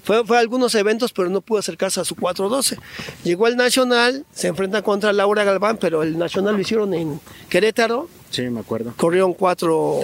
[0.07, 2.79] Fue, fue a algunos eventos, pero no pudo acercarse a su 4.12.
[3.25, 8.07] Llegó al Nacional, se enfrenta contra Laura Galván, pero el Nacional lo hicieron en Querétaro,
[8.29, 8.93] Sí, me acuerdo.
[8.95, 9.99] corrieron 4,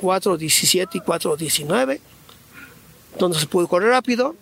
[0.00, 1.98] 4.17 y 4.19.
[3.14, 4.36] Entonces se pudo correr rápido.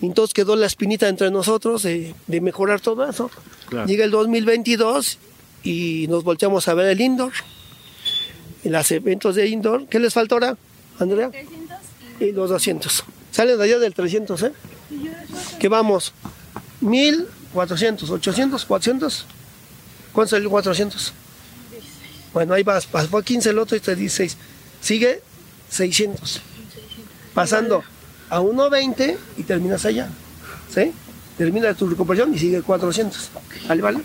[0.00, 3.30] Entonces quedó la espinita entre nosotros de, de mejorar todo eso.
[3.68, 3.86] Claro.
[3.86, 5.18] Llega el 2022
[5.64, 7.32] y nos volteamos a ver el indoor.
[8.64, 9.86] En los eventos de indoor.
[9.86, 10.56] ¿Qué les falta ahora,
[10.98, 11.30] Andrea?
[11.30, 11.76] 300
[12.20, 13.04] Y los 200.
[13.36, 14.52] Salen de allá del 300, ¿eh?
[15.60, 16.14] ¿Qué vamos?
[16.80, 19.26] 1400, 800, 400.
[20.14, 21.12] ¿Cuánto salió 400?
[22.32, 24.38] Bueno, ahí vas, vas, fue 15 el otro y te 16.
[24.80, 25.20] Sigue
[25.68, 26.40] 600.
[27.34, 27.84] Pasando
[28.30, 30.08] a 1.20 y terminas allá.
[30.74, 30.92] ¿Sí?
[31.36, 33.30] Termina tu recuperación y sigue 400.
[33.68, 34.00] ¿Vale, vale?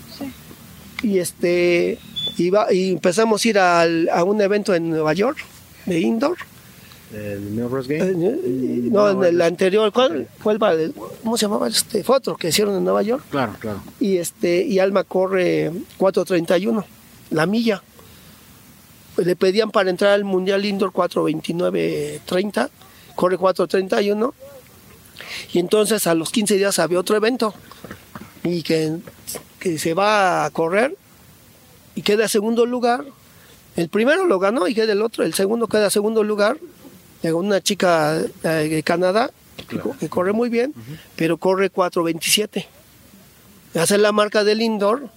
[1.04, 2.00] Y este
[2.36, 5.38] y, va- y empezamos a ir al- a un evento en Nueva York
[5.86, 6.36] de indoor.
[7.14, 8.26] El Eh, Game.
[8.26, 10.74] eh, No, en el anterior, ¿cuál, cuál va?
[11.24, 11.68] ¿Cómo se llamaba?
[11.68, 13.24] Este, fue otro que hicieron en Nueva York.
[13.30, 13.82] Claro, claro.
[14.00, 16.84] Y este y Alma corre 4.31,
[17.32, 17.84] la milla.
[19.18, 22.70] Le pedían para entrar al Mundial Indoor 4.29.30,
[23.16, 24.34] corre 4.31.
[25.54, 27.54] Y entonces a los 15 días había otro evento
[28.44, 28.98] y que,
[29.60, 30.96] que se va a correr
[31.96, 33.04] y queda segundo lugar.
[33.76, 36.58] El primero lo ganó y queda el otro, el segundo queda segundo lugar.
[37.24, 39.30] Una chica eh, de Canadá
[39.68, 40.74] que, co- que corre muy bien,
[41.16, 42.66] pero corre 4.27
[43.80, 45.08] hacer la marca del indoor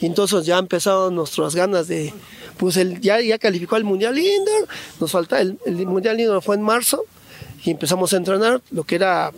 [0.00, 2.12] y entonces ya empezaron nuestras ganas de
[2.58, 4.68] pues el, ya, ya calificó al mundial indoor
[5.00, 7.04] nos falta el, el mundial indoor fue en marzo
[7.64, 9.32] y empezamos a entrenar lo que era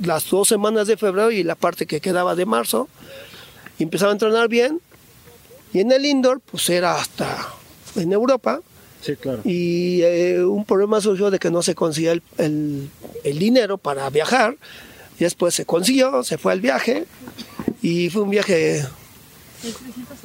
[0.00, 2.88] las dos semanas de febrero y la parte que quedaba de marzo
[3.78, 4.80] y empezaba a entrenar bien
[5.72, 7.48] y en el indoor pues era hasta
[7.96, 8.60] en Europa
[9.04, 9.40] Sí, claro.
[9.44, 12.88] y eh, un problema surgió de que no se conseguía el, el-
[13.22, 14.56] el dinero para viajar.
[15.18, 17.04] Y después se consiguió, se fue al viaje
[17.82, 18.84] y fue un viaje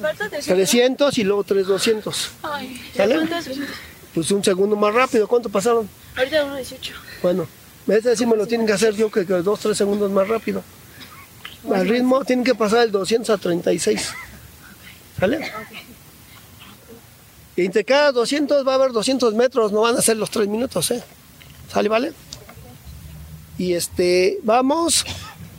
[0.00, 0.46] Falta 300.
[0.46, 2.30] 300 y luego 3200.
[2.42, 3.14] Ay, ¿Sale?
[3.16, 3.74] ¿cuánto es 300?
[4.14, 5.28] Pues un segundo más rápido.
[5.28, 5.88] ¿Cuánto pasaron?
[6.16, 6.92] Ahorita 1.18.
[7.22, 7.46] Bueno,
[7.86, 10.62] ese sí me lo tienen que hacer yo que, que dos, tres segundos más rápido.
[11.72, 14.12] Al ritmo tienen que pasar el 200 a 36.
[15.18, 15.52] ¿Sale?
[17.60, 20.48] Y entre cada 200 va a haber 200 metros, no van a ser los 3
[20.48, 21.02] minutos, ¿eh?
[21.72, 22.12] ¿Sale, vale?
[23.58, 25.04] Y este, vamos,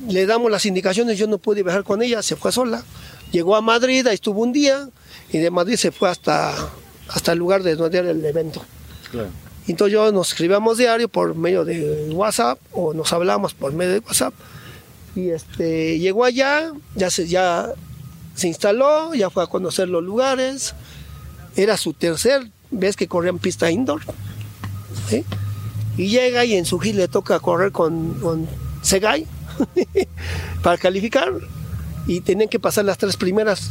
[0.07, 2.83] le damos las indicaciones, yo no pude viajar con ella, se fue sola.
[3.31, 4.89] Llegó a Madrid, ahí estuvo un día,
[5.31, 6.53] y de Madrid se fue hasta,
[7.07, 8.63] hasta el lugar de donde era el evento.
[9.11, 9.29] claro.
[9.67, 13.99] Entonces yo nos escribíamos diario por medio de WhatsApp o nos hablamos por medio de
[13.99, 14.33] WhatsApp.
[15.15, 17.71] Y este llegó allá, ya se, ya
[18.35, 20.73] se instaló, ya fue a conocer los lugares,
[21.55, 24.01] Era su tercer vez que corría en pista indoor.
[25.09, 25.23] ¿sí?
[25.97, 28.47] Y llega y en su hit le toca correr con, con
[28.81, 29.25] Segai
[30.63, 31.31] para calificar.
[32.07, 33.69] Y tenían que pasar las tres primeras.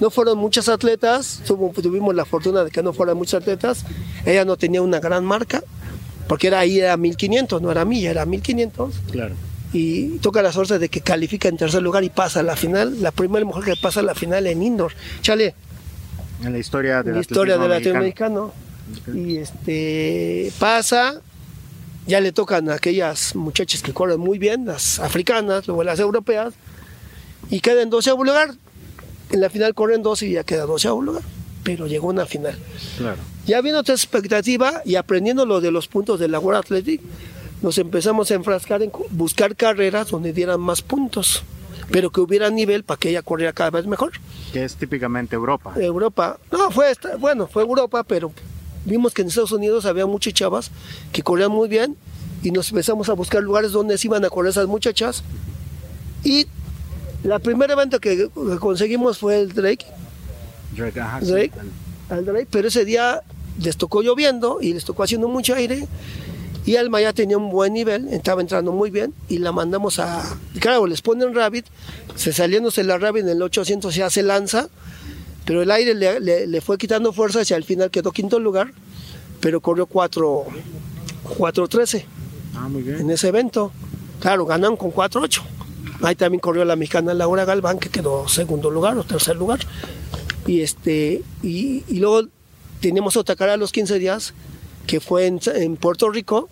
[0.00, 3.84] No fueron muchas atletas, tuvimos la fortuna de que no fueran muchas atletas.
[4.24, 5.62] Ella no tenía una gran marca,
[6.26, 9.34] porque era ahí era 1500, no era milla, era 1500 Claro.
[9.72, 13.02] y toca la suerte de que califica en tercer lugar y pasa a la final,
[13.02, 14.92] la primera mujer que pasa a la final en indoor.
[15.20, 15.54] Chale,
[16.42, 18.52] En la historia de la historia del latinoamericano.
[19.14, 21.20] Y este pasa,
[22.06, 26.54] ya le tocan a aquellas muchachas que corren muy bien, las africanas, luego las europeas,
[27.50, 28.54] y queda en doceavo lugar.
[29.30, 31.22] En la final corren 12 y ya queda doceavo lugar,
[31.62, 32.58] pero llegó una final.
[32.98, 33.16] Claro.
[33.46, 37.00] Ya viendo otra expectativa y aprendiendo lo de los puntos de la World Athletic,
[37.62, 41.42] nos empezamos a enfrascar en buscar carreras donde dieran más puntos,
[41.90, 44.12] pero que hubiera nivel para que ella corriera cada vez mejor.
[44.52, 45.72] Que es típicamente Europa.
[45.76, 48.32] Europa, no, fue esta- bueno, fue Europa, pero
[48.84, 50.70] vimos que en Estados Unidos había muchas chavas
[51.12, 51.96] que corrían muy bien
[52.42, 55.22] y nos empezamos a buscar lugares donde se iban a correr esas muchachas.
[56.22, 56.46] Y
[57.22, 58.28] la primer evento que,
[58.60, 59.86] conseguimos fue el Drake,
[60.76, 61.26] Drake, ajá, sí.
[61.32, 61.52] Drake,
[62.10, 63.22] al Drake, pero ese día
[63.60, 65.86] les tocó lloviendo y les tocó haciendo mucho aire.
[66.66, 70.22] Y Alma ya tenía un buen nivel, estaba entrando muy bien y la mandamos a.
[70.60, 71.66] Claro, les ponen Rabbit,
[72.14, 74.68] se saliéndose la Rabbit en el 800 ya se lanza,
[75.44, 78.72] pero el aire le, le- le fue quitando fuerzas y al final quedó quinto lugar,
[79.40, 80.44] pero corrió 4
[81.38, 82.04] 4.13
[82.56, 83.00] Ah, muy bien.
[83.00, 83.72] en ese evento.
[84.20, 85.42] Claro, ganaron con 4-8.
[86.02, 89.60] Ahí también corrió la mexicana Laura Galván, que quedó segundo lugar o tercer lugar.
[90.46, 92.28] Y, este, y, y luego
[92.80, 94.34] teníamos otra cara a los 15 días,
[94.86, 96.48] que fue en, en Puerto Rico.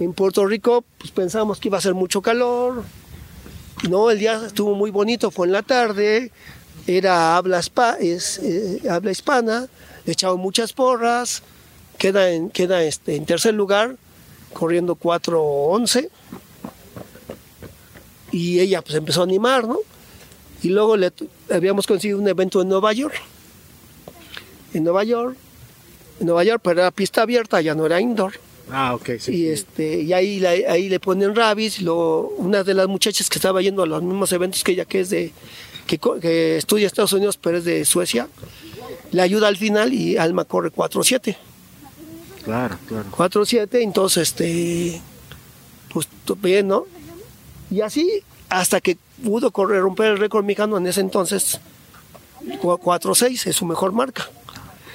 [0.00, 2.84] En Puerto Rico, pues pensábamos que iba a ser mucho calor.
[3.88, 6.30] No, el día estuvo muy bonito, fue en la tarde,
[6.86, 8.80] era habla, spa- eh,
[9.10, 9.66] hispana,
[10.04, 11.42] le echaban muchas porras,
[11.96, 13.96] queda en, queda este, en tercer lugar,
[14.52, 16.08] corriendo 4.11
[18.32, 19.78] y ella pues empezó a animar, ¿no?
[20.62, 21.12] Y luego le,
[21.52, 23.14] habíamos conseguido un evento en Nueva York.
[24.74, 25.36] En Nueva York,
[26.20, 28.34] en Nueva York, pero era pista abierta, ya no era indoor.
[28.70, 29.34] Ah, ok, sí.
[29.34, 33.28] y este y ahí, la- ahí le ponen rabbits, y luego una de las muchachas
[33.30, 35.32] que estaba yendo a los mismos eventos que ella, que es de,
[35.86, 38.28] que, que estudia en Estados Unidos, pero es de Suecia,
[39.10, 41.36] le ayuda al final y Alma corre 4-7.
[42.44, 43.06] Claro, claro.
[43.10, 45.00] 4-7, entonces, este,
[45.92, 46.06] pues
[46.40, 46.84] bien, ¿no?
[47.70, 51.58] Y así, hasta que pudo correr, romper el récord mexicano en ese entonces,
[52.60, 54.28] cu- 4-6 es su mejor marca.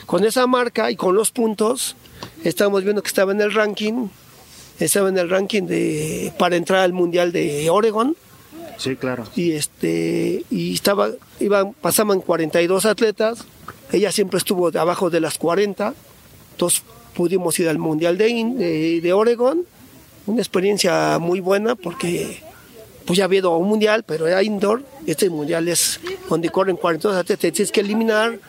[0.06, 1.96] Con esa marca y con los puntos,
[2.44, 4.08] estamos viendo que estaba en el ranking,
[4.80, 8.16] estaba en el ranking de, para entrar al Mundial de Oregon,
[8.78, 9.26] Sí, claro.
[9.36, 13.46] y este y estaba iban pasaban 42 atletas
[13.92, 15.94] ella siempre estuvo abajo de las 40
[16.54, 16.82] entonces
[17.14, 18.26] pudimos ir al mundial de,
[18.58, 19.66] de, de Oregon.
[20.26, 22.42] Una experiencia muy buena porque
[23.06, 24.84] pues ya había ido a un mundial pero era indoor.
[25.06, 28.40] Este mundial es donde corren 42 atletas tienes que eliminar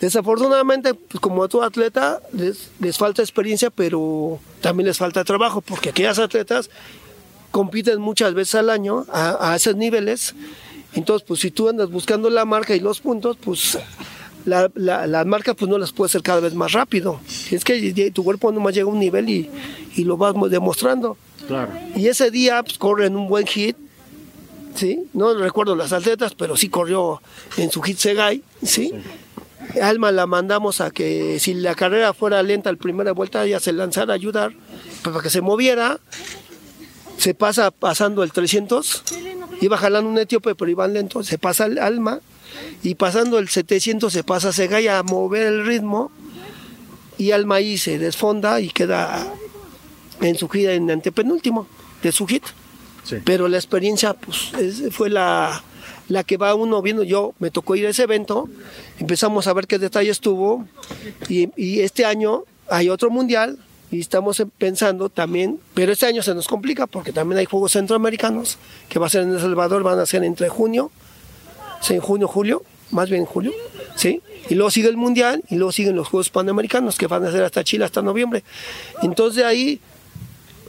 [0.00, 5.88] desafortunadamente pues como todo atleta les, les falta experiencia pero también les falta trabajo porque
[5.90, 6.70] aquellas atletas
[7.50, 10.34] compiten muchas veces al año a, a esos niveles.
[10.92, 13.78] Entonces, pues si tú andas buscando la marca y los puntos, pues
[14.44, 17.20] la, la, las marcas pues no las puedes hacer cada vez más rápido.
[17.50, 19.50] Es que tu cuerpo nomás llega a un nivel y,
[19.94, 21.16] y lo vas mo- demostrando.
[21.48, 21.72] Claro.
[21.94, 23.76] Y ese día pues, corren un buen hit,
[24.74, 25.04] ¿sí?
[25.14, 27.20] No recuerdo las atletas, pero sí corrió
[27.56, 28.92] en su hit Segai, ¿sí?
[29.82, 33.72] Alma la mandamos a que si la carrera fuera lenta la primera vuelta, ella se
[33.72, 34.52] lanzara a ayudar
[35.02, 35.98] pues, para que se moviera.
[37.18, 39.02] Se pasa pasando el 300,
[39.62, 42.20] iba jalando un etíope, pero iban lento, se pasa el Alma,
[42.82, 46.12] y pasando el 700 se pasa a Segai a mover el ritmo,
[47.16, 49.26] y Alma ahí se desfonda y queda
[50.20, 51.66] en su gira en antepenúltimo
[52.02, 52.44] de su hit.
[53.02, 53.16] Sí.
[53.24, 55.62] Pero la experiencia pues, es- fue la,
[56.08, 57.02] la que va uno viendo.
[57.02, 58.48] Yo me tocó ir a ese evento,
[58.98, 60.66] empezamos a ver qué detalles tuvo
[61.28, 63.58] y, este año hay otro mundial
[63.90, 68.58] y estamos pensando también, pero este año se nos complica porque también hay Juegos Centroamericanos
[68.88, 70.90] que va a ser en El Salvador, van a ser entre junio,
[71.88, 73.52] en junio, julio, más bien en julio,
[73.94, 74.22] ¿sí?
[74.48, 77.44] Y luego sigue el Mundial y luego siguen los Juegos Panamericanos que van a ser
[77.44, 78.42] hasta Chile, hasta noviembre.
[79.02, 79.80] Entonces de ahí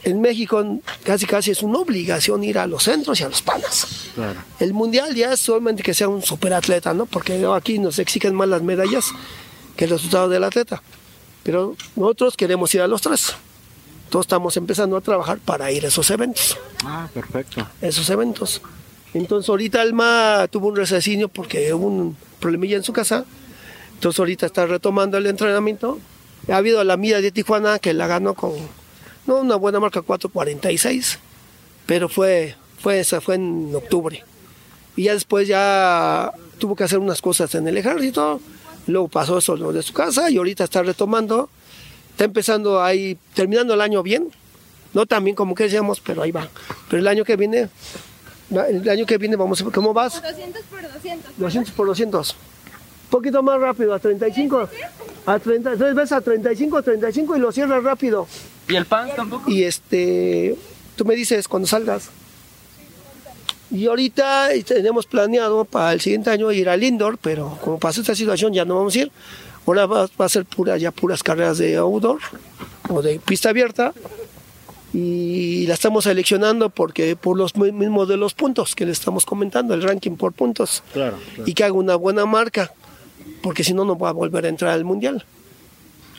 [0.04, 3.86] en México casi casi es una obligación ir a los centros y a los panas.
[4.14, 4.40] Claro.
[4.60, 7.06] El mundial ya es solamente que sea un superatleta, ¿no?
[7.06, 9.06] Porque aquí nos exigen más las medallas
[9.76, 10.82] que el resultado del atleta.
[11.42, 13.34] Pero nosotros queremos ir a los tres.
[14.10, 16.56] Todos estamos empezando a trabajar para ir a esos eventos.
[16.84, 17.66] Ah, perfecto.
[17.80, 18.62] Esos eventos.
[19.14, 23.24] Entonces ahorita Alma tuvo un recesinio porque hubo un problemilla en su casa.
[23.94, 25.98] Entonces ahorita está retomando el entrenamiento.
[26.48, 28.52] Ha habido la milla de Tijuana que la ganó con
[29.28, 31.18] no una buena marca 4.46,
[31.84, 34.24] pero fue, fue, esa fue en octubre.
[34.96, 38.40] Y ya después ya tuvo que hacer unas cosas en el ejército,
[38.86, 41.50] luego pasó eso de su casa y ahorita está retomando.
[42.12, 44.28] Está empezando ahí, terminando el año bien,
[44.94, 46.48] no tan bien como queríamos, pero ahí va.
[46.88, 47.68] Pero el año que viene,
[48.50, 50.22] el año que viene vamos a ver cómo vas.
[50.22, 51.32] 200 por 200.
[51.36, 52.30] 200 por 200.
[52.30, 54.68] Un poquito más rápido, a 35.
[55.26, 58.26] A 30, entonces ves a 35, 35 y lo cierras rápido.
[58.68, 59.50] ¿Y el pan tampoco?
[59.50, 60.56] Y este,
[60.96, 62.10] tú me dices cuando salgas.
[63.70, 68.14] Y ahorita tenemos planeado para el siguiente año ir al indoor, pero como pasó esta
[68.14, 69.12] situación ya no vamos a ir.
[69.66, 72.18] Ahora va, va a ser pura, ya puras carreras de outdoor
[72.88, 73.92] o de pista abierta.
[74.94, 79.26] Y la estamos seleccionando porque por los mi- mismos de los puntos que le estamos
[79.26, 80.82] comentando, el ranking por puntos.
[80.94, 82.72] Claro, Y que haga una buena marca,
[83.42, 85.26] porque si no, no va a volver a entrar al mundial.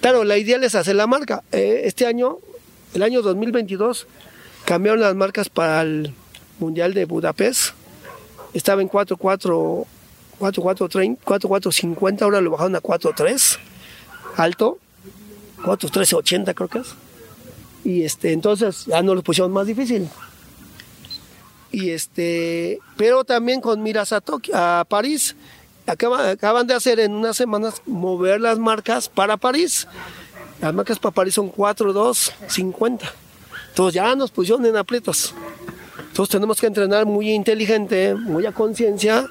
[0.02, 1.44] Claro, la ideal es hacer la marca.
[1.52, 2.38] Eh, este año,
[2.94, 4.08] el año 2022,
[4.66, 6.14] cambiaron las marcas para el
[6.60, 7.74] Mundial de Budapest.
[8.54, 9.86] Estaba en 4-4,
[10.40, 13.58] 4-4-30, 4-4-50, ahora lo bajaron a 4-3,
[14.38, 14.80] alto,
[15.64, 16.88] 4-3-80 creo que es.
[17.84, 20.10] Y este, entonces ya no lo pusieron más difícil.
[21.72, 25.36] Y este, pero también con miras a, a París,
[25.90, 29.88] acaba- acaban de hacer en unas semanas mover las marcas para París.
[30.62, 33.12] Las marcas para París son 4, 2, 50.
[33.70, 35.34] Entonces ya nos pusieron en aprietos.
[36.08, 39.28] Entonces tenemos que entrenar muy inteligente, muy a conciencia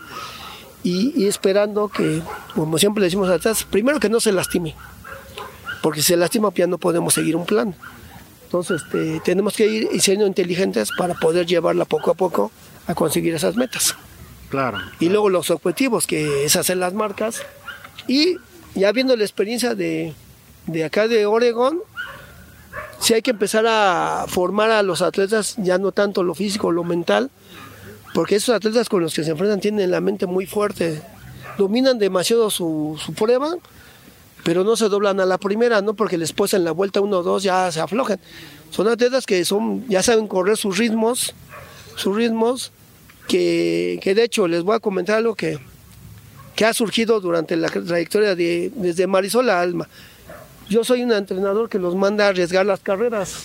[0.83, 2.23] y, y esperando que,
[2.55, 4.75] como siempre le decimos atrás, primero que no se lastime.
[5.83, 7.75] Porque si se lastima, pues ya no podemos seguir un plan.
[8.45, 12.51] Entonces este, tenemos que ir siendo inteligentes para poder llevarla poco a poco
[12.87, 13.95] a conseguir esas metas.
[14.49, 14.79] Claro.
[14.99, 17.43] Y luego los objetivos, que es hacer las marcas.
[18.07, 18.37] Y
[18.75, 20.15] ya viendo la experiencia de,
[20.67, 21.81] de acá de Oregón,
[23.01, 26.85] sí hay que empezar a formar a los atletas, ya no tanto lo físico, lo
[26.85, 27.31] mental,
[28.15, 31.03] porque esos atletas con los que se enfrentan tienen la mente muy fuerte,
[31.59, 33.57] dominan demasiado su, su prueba,
[34.45, 37.23] pero no se doblan a la primera, no porque les en la vuelta 1 o
[37.23, 38.21] 2 ya se aflojan.
[38.71, 41.35] Son atletas que son, ya saben correr sus ritmos,
[41.97, 42.73] sus ritmos,
[43.29, 45.59] que, que de hecho les voy a comentar algo que,
[46.57, 49.89] que ha surgido durante la trayectoria de, desde Marisol a Alma.
[50.69, 53.45] Yo soy un entrenador que los manda a arriesgar las carreras.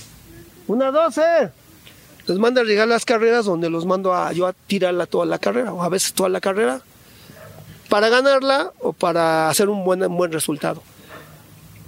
[0.67, 1.22] Una 12.
[2.26, 5.38] Los manda a arriesgar las carreras donde los mando a yo a tirarla toda la
[5.38, 6.82] carrera, o a veces toda la carrera,
[7.89, 10.82] para ganarla o para hacer un buen, un buen resultado.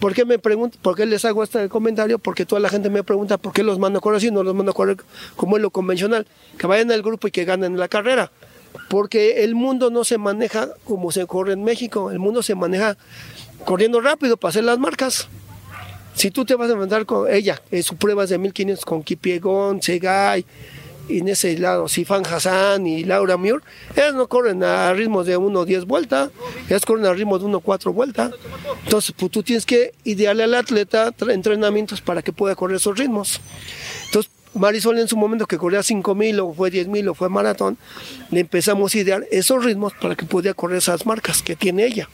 [0.05, 2.19] ¿Por qué me por qué les hago este comentario?
[2.19, 4.53] Porque toda la gente me pregunta por qué los mando a correr así, no los
[4.53, 4.97] mando a correr
[5.35, 6.27] como es lo convencional,
[6.59, 8.31] que vayan al grupo y que ganen la carrera.
[8.87, 12.97] Porque el mundo no se maneja como se corre en México, el mundo se maneja
[13.65, 15.27] corriendo rápido para hacer las marcas.
[16.13, 19.81] Si tú te vas a enfrentar con ella, en sus pruebas de 1500 con Kipiegon,
[19.81, 20.45] Segay,
[21.09, 23.61] Inés lado Sifan Hassan y Laura Muir,
[23.95, 26.31] ellas no corren a ritmos de 1.10 vuelta,
[26.67, 28.31] ellas corren a ritmos de 1.4 vuelta.
[28.83, 33.39] Entonces, pues tú tienes que idearle al atleta entrenamientos para que pueda correr esos ritmos.
[34.05, 37.77] Entonces, Marisol en su momento que corría 5000 o fue 10000 o fue maratón,
[38.31, 42.09] le empezamos a idear esos ritmos para que pudiera correr esas marcas que tiene ella.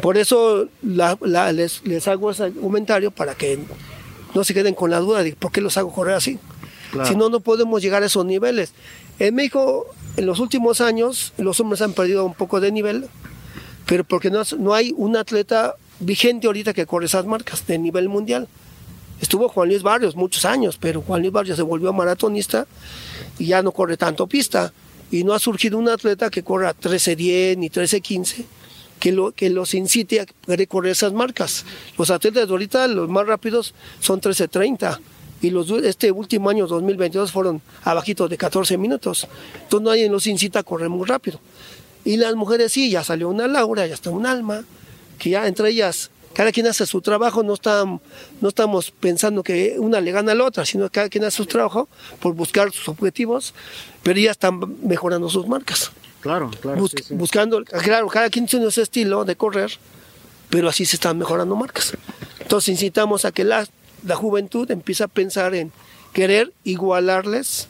[0.00, 3.58] Por eso les, les hago ese comentario para que
[4.34, 6.38] no se queden con la duda de por qué los hago correr así.
[7.06, 8.72] Si no, no podemos llegar a esos niveles.
[9.18, 13.08] En México, en los últimos años, los hombres han perdido un poco de nivel,
[13.86, 18.08] pero porque no, no hay un atleta vigente ahorita que corre esas marcas de nivel
[18.08, 18.48] mundial.
[19.20, 22.66] Estuvo Juan Luis Barrios muchos años, pero Juan Luis Barrios se volvió maratonista
[23.38, 24.72] y ya no corre tanto pista.
[25.10, 28.44] Y no ha surgido un atleta que corra 13.10 ni 13.15
[28.98, 31.64] que, lo, que los incite a querer correr esas marcas.
[31.98, 34.98] Los atletas de ahorita, los más rápidos, son 13.30
[35.44, 39.26] y los este último año, 2022, fueron abajito de 14 minutos.
[39.62, 41.38] Entonces nadie los incita a correr muy rápido.
[42.04, 44.64] Y las mujeres sí, ya salió una Laura, ya está un Alma,
[45.18, 48.00] que ya entre ellas, cada quien hace su trabajo, no, están,
[48.40, 51.36] no estamos pensando que una le gana a la otra, sino que cada quien hace
[51.36, 51.88] su trabajo
[52.20, 53.52] por buscar sus objetivos,
[54.02, 55.92] pero ya están mejorando sus marcas.
[56.20, 56.78] Claro, claro.
[56.80, 57.14] Bus- sí, sí.
[57.14, 59.72] Buscando, claro, cada quien tiene ese estilo de correr,
[60.48, 61.92] pero así se están mejorando marcas.
[62.40, 63.66] Entonces incitamos a que la,
[64.04, 65.72] la juventud empiece a pensar en
[66.12, 67.68] querer igualarles,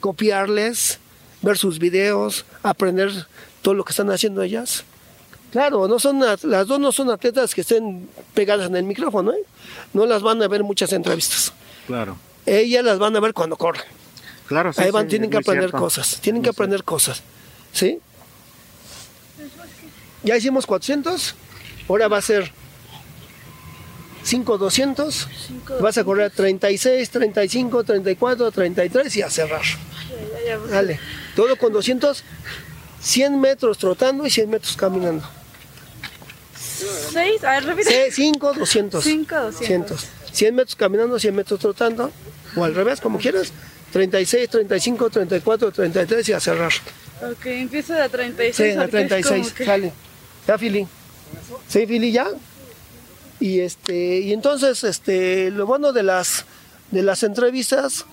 [0.00, 0.98] copiarles,
[1.42, 3.26] ver sus videos, aprender
[3.62, 4.84] todo lo que están haciendo ellas.
[5.52, 9.42] Claro, no son las dos no son atletas que estén pegadas en el micrófono, ¿eh?
[9.94, 11.52] no las van a ver muchas entrevistas.
[11.86, 12.16] Claro.
[12.44, 13.84] Ellas las van a ver cuando corren.
[14.46, 15.78] Claro, sí, Ahí van, sí, tienen que aprender cierto.
[15.78, 16.62] cosas, tienen que cierto.
[16.62, 17.22] aprender cosas,
[17.72, 17.98] ¿sí?
[20.22, 21.34] Ya hicimos 400,
[21.88, 22.50] ahora va a ser
[24.28, 29.62] 5 200, Cinco, vas a correr 36, 35, 34, 33 y a cerrar.
[30.70, 31.00] Dale,
[31.34, 32.22] todo con 200,
[33.00, 35.26] 100 metros trotando y 100 metros caminando.
[37.10, 38.10] Seis, a ver, repite.
[38.12, 39.02] 5, 200.
[39.02, 40.06] Cinco, doscientos.
[40.32, 42.12] 100 metros caminando, 100 metros trotando,
[42.54, 43.50] o al revés, como quieras.
[43.92, 46.72] 36, 35, 34, 33 y a cerrar.
[47.22, 48.72] Ok, empieza de 36.
[48.74, 49.92] Sí, a porque es 36, como que- sale.
[50.46, 50.86] Ya, Fili.
[51.66, 52.28] Sí, Fili, ya.
[53.40, 56.44] Y este, y entonces, este, lo bueno de las
[56.90, 58.06] de las entrevistas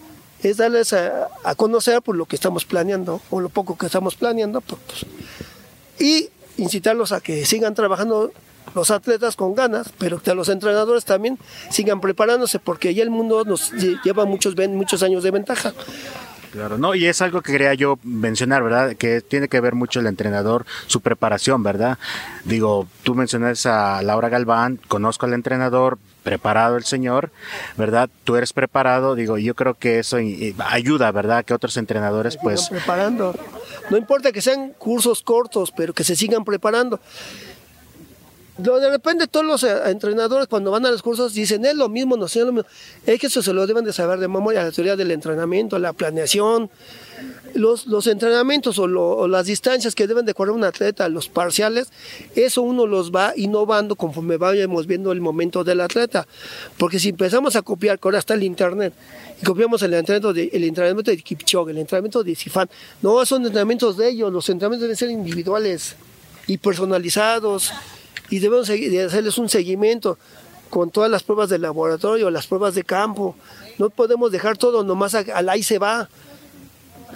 [0.43, 4.61] es darles a, conocer por lo que estamos planeando, o lo poco que estamos planeando,
[4.61, 5.05] pues, pues,
[5.99, 8.32] y incitarlos a que sigan trabajando
[8.76, 11.39] los atletas con ganas, pero que los entrenadores también
[11.71, 15.73] sigan preparándose, porque ya el mundo nos lle- lleva muchos, muchos años de ventaja.
[16.56, 18.95] Claro, no, y es algo que quería yo mencionar, ¿verdad?
[18.95, 21.97] Que tiene que ver mucho el entrenador, su preparación, ¿verdad?
[22.45, 27.32] Digo, tú mencionas a Laura Galván, conozco al entrenador, preparado el señor,
[27.76, 28.10] ¿verdad?
[28.24, 30.18] Tú eres preparado, digo, yo creo que eso
[30.60, 31.43] ayuda, ¿verdad?
[31.43, 33.36] Que otros entrenadores, pues, preparando.
[33.89, 37.01] No importa que sean cursos cortos, pero que se sigan preparando.
[38.58, 42.16] De repente todos los eh, entrenadores cuando van a los cursos dicen, es lo mismo,
[42.16, 42.70] no sé, es lo mismo.
[43.06, 45.91] Es que eso se lo deben de saber de memoria, la teoría del entrenamiento, la
[45.91, 46.70] planeación,
[47.53, 51.89] los, los entrenamientos o, lo- las distancias que deben de correr un atleta, los parciales,
[52.36, 56.26] eso uno los va innovando conforme vayamos viendo el momento del atleta.
[56.78, 58.93] Porque si empezamos a copiar, que ahora está el internet,
[59.41, 62.70] y copiamos el entrenamiento de, el entrenamiento de Kipchoge, el entrenamiento de Sifan,
[63.01, 65.97] no son entrenamientos de ellos, los entrenamientos deben ser individuales
[66.47, 67.72] y personalizados
[68.30, 70.17] y debemos hacerles un seguimiento
[70.69, 73.36] con todas las pruebas de laboratorio, las pruebas de campo.
[73.78, 76.09] No podemos dejar todo nomás al ahí se va.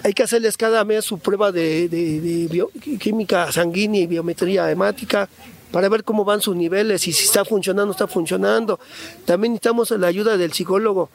[0.02, 5.28] Hay que hacerles cada mes su prueba de, química sanguínea y biometría hemática
[5.72, 8.80] para ver cómo van sus niveles y si está funcionando está funcionando.
[9.24, 11.10] También necesitamos la ayuda del psicólogo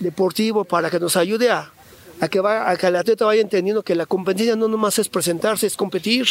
[0.00, 1.72] deportivo para que nos ayude a,
[2.20, 5.08] a que, va, a que el atleta vaya entendiendo que la competencia no nomás es
[5.08, 6.26] presentarse, es competir.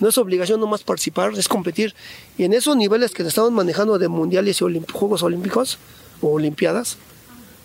[0.00, 1.94] No es obligación nomás participar, es competir.
[2.38, 5.78] Y en esos niveles que estamos manejando de mundiales y Juegos Olímpicos
[6.22, 6.96] o Olimpiadas,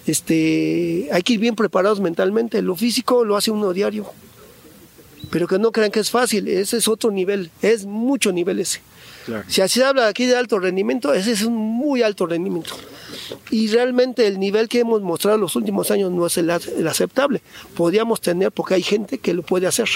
[0.05, 2.61] este, hay que ir bien preparados mentalmente.
[2.61, 4.07] Lo físico lo hace uno diario.
[5.29, 8.81] Pero que no crean que es fácil, ese es otro nivel, es mucho nivel ese.
[9.25, 9.43] Claro.
[9.47, 12.75] Si así se habla aquí de alto rendimiento, ese es un muy alto rendimiento.
[13.51, 17.41] Y realmente el nivel que hemos mostrado en los últimos años no es el, aceptable.
[17.75, 19.87] Podríamos tener, porque hay gente que lo puede hacer,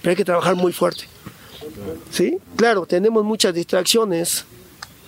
[0.00, 1.04] pero hay que trabajar muy fuerte.
[2.10, 2.38] ¿Sí?
[2.56, 4.44] Claro, tenemos muchas distracciones,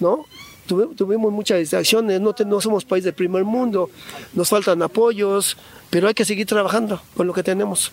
[0.00, 0.24] ¿no?
[0.66, 3.90] Tuvimos muchas distracciones, no, te- no somos país del primer mundo,
[4.34, 5.56] nos faltan apoyos,
[5.90, 7.90] pero hay que seguir trabajando con lo que tenemos.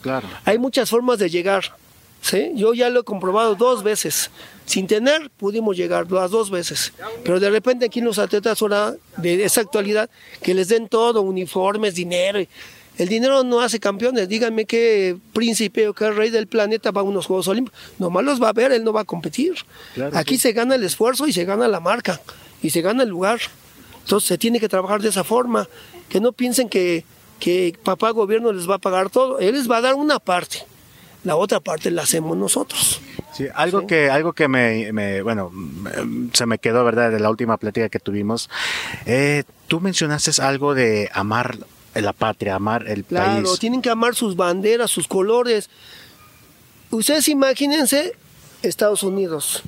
[0.00, 0.26] claro.
[0.44, 1.76] Hay muchas formas de llegar.
[2.22, 2.52] ¿Sí?
[2.54, 4.30] Yo ya lo he comprobado dos veces.
[4.64, 6.94] Sin tener, pudimos llegar las dos veces.
[7.24, 10.08] Pero de repente aquí los atletas ahora de esa actualidad,
[10.40, 12.40] que les den todo, uniformes, dinero.
[12.96, 14.28] El dinero no hace campeones.
[14.28, 17.78] Díganme qué príncipe o qué rey del planeta va a unos Juegos Olímpicos.
[17.98, 19.54] Nomás los va a ver, él no va a competir.
[19.94, 22.20] Claro, aquí se gana el esfuerzo y se gana la marca.
[22.62, 23.40] Y se gana el lugar.
[24.04, 25.68] Entonces se tiene que trabajar de esa forma.
[26.08, 27.04] Que no piensen que,
[27.40, 29.38] que papá gobierno les va a pagar todo.
[29.40, 30.64] Él les va a dar una parte.
[31.24, 33.00] La otra parte la hacemos nosotros.
[33.32, 35.50] Sí, algo que algo que me, me- bueno
[36.34, 38.50] se me quedó verdad de la última plática que tuvimos.
[39.06, 41.56] Eh, tú mencionaste algo de amar
[41.94, 43.58] la patria, amar el Claro, país.
[43.60, 45.70] tienen que amar sus banderas, sus colores.
[46.90, 48.14] Ustedes imagínense
[48.62, 49.62] Estados Unidos.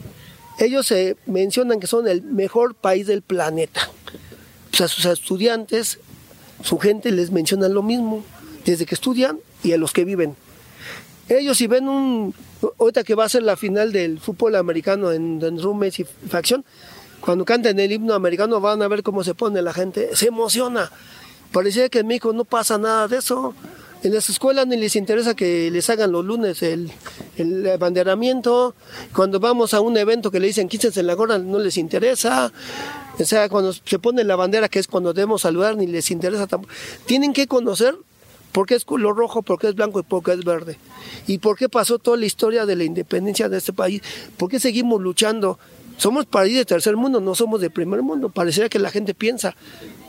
[0.59, 3.91] Ellos se mencionan que son el mejor país del planeta.
[4.71, 5.99] Pues a sus estudiantes,
[6.63, 8.25] su gente les menciona lo mismo,
[8.65, 10.37] desde que estudian y a los que viven.
[11.29, 12.35] Ellos si ven un,
[12.79, 16.65] ahorita que va a ser la final del fútbol americano en, en Rumes y Facción,
[17.21, 20.91] cuando canten el himno americano van a ver cómo se pone la gente, se emociona.
[21.53, 23.55] Parecía que en México no pasa nada de eso.
[24.03, 26.93] En las escuelas ni les interesa que les hagan los lunes el,
[27.39, 28.75] el abanderamiento.
[29.15, 32.53] Cuando vamos a un evento que le dicen quítense en la gorra, no les interesa.
[33.19, 36.47] O sea, cuando se pone la bandera, que es cuando debemos saludar, ni les interesa
[36.47, 36.75] tampoco.
[37.07, 37.97] Tienen que conocer
[38.55, 40.79] por qué es color rojo, por qué es blanco y por qué es verde.
[41.27, 44.01] Y por qué pasó toda la historia de la independencia de este país.
[44.37, 45.59] ¿Por qué seguimos luchando?
[45.97, 48.29] Somos país de tercer mundo, no somos de primer mundo.
[48.29, 49.57] Parecería que la gente piensa.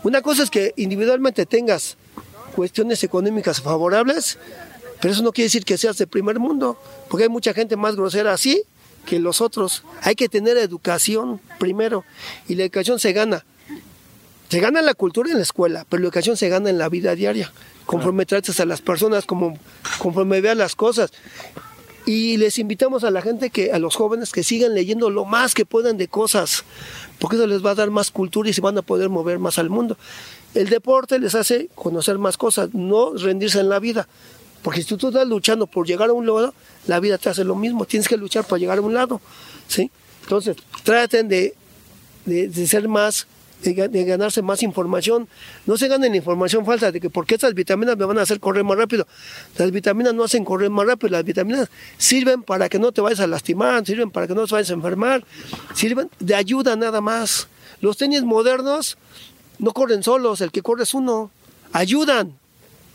[0.03, 1.97] Una cosa es que individualmente tengas
[2.55, 4.37] cuestiones económicas favorables,
[5.01, 6.77] pero eso no quiere decir que seas de primer mundo,
[7.09, 8.61] porque hay mucha gente más grosera así
[9.07, 9.81] que los otros.
[10.03, 12.05] Hay que tener educación primero,
[12.47, 13.43] y la educación se gana.
[14.49, 17.15] Se gana la cultura en la escuela, pero la educación se gana en la vida
[17.15, 17.51] diaria,
[17.85, 19.57] conforme tratas a las personas, como,
[19.99, 21.11] conforme veas las cosas.
[22.05, 25.55] Y les invitamos a la gente que, a los jóvenes que sigan leyendo lo más
[25.55, 26.63] que puedan de cosas,
[27.17, 29.57] porque eso les va a dar más cultura y se van a poder mover más
[29.57, 29.97] al mundo.
[30.53, 34.07] El deporte les hace conocer más cosas, no rendirse en la vida.
[34.61, 36.53] Porque si tú estás luchando por llegar a un lado,
[36.87, 37.85] la vida te hace lo mismo.
[37.85, 39.21] Tienes que luchar para llegar a un lado.
[39.67, 39.91] ¿sí?
[40.23, 41.55] Entonces, traten de,
[42.25, 43.27] de, de ser más
[43.63, 45.27] de, ga- de ganarse más información.
[45.65, 48.63] No se ganen información falsa de que porque estas vitaminas me van a hacer correr
[48.63, 49.07] más rápido.
[49.57, 53.19] Las vitaminas no hacen correr más rápido, las vitaminas sirven para que no te vayas
[53.21, 55.23] a lastimar, sirven para que no te vayas a enfermar,
[55.73, 57.47] sirven de ayuda nada más.
[57.81, 58.97] Los tenis modernos
[59.59, 61.31] no corren solos, el que corre es uno.
[61.73, 62.33] Ayudan,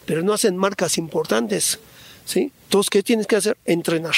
[0.07, 1.79] pero no hacen marcas importantes.
[2.25, 2.53] ¿sí?
[2.65, 3.57] Entonces, ¿qué tienes que hacer?
[3.65, 4.15] Entrenar.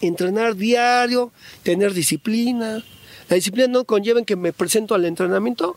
[0.00, 1.32] Entrenar diario,
[1.62, 2.84] tener disciplina.
[3.30, 5.76] La disciplina no conlleva en que me presento al entrenamiento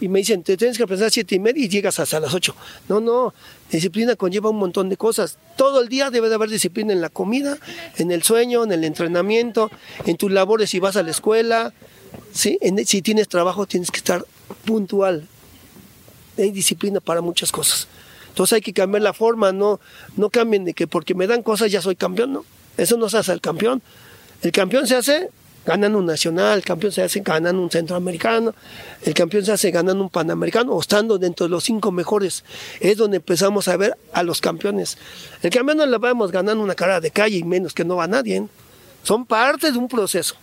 [0.00, 2.32] y me dicen, te tienes que presentar a siete y media y llegas hasta las
[2.32, 2.54] 8.
[2.88, 3.34] No, no,
[3.70, 5.38] disciplina conlleva un montón de cosas.
[5.56, 7.58] Todo el día debe de haber disciplina en la comida,
[7.98, 9.70] en el sueño, en el entrenamiento,
[10.06, 11.72] en tus labores si vas a la escuela.
[12.32, 12.58] ¿sí?
[12.62, 14.24] En- si tienes trabajo tienes que estar
[14.64, 15.26] puntual.
[16.38, 17.88] Hay disciplina para muchas cosas.
[18.28, 19.80] Entonces hay que cambiar la forma, no,
[20.16, 22.44] no cambien de que porque me dan cosas ya soy campeón, no.
[22.76, 23.82] Eso no se hace el campeón.
[24.42, 25.28] El campeón se hace
[25.68, 28.54] ganando un nacional, el campeón se hace ganando un centroamericano,
[29.04, 32.42] el campeón se hace ganando un panamericano o estando dentro de los cinco mejores.
[32.80, 34.96] Es donde empezamos a ver a los campeones.
[35.42, 38.06] El campeón no le vamos ganando una carrera de calle y menos que no va
[38.06, 38.38] nadie.
[38.38, 38.46] ¿eh?
[39.02, 40.36] Son parte de un proceso.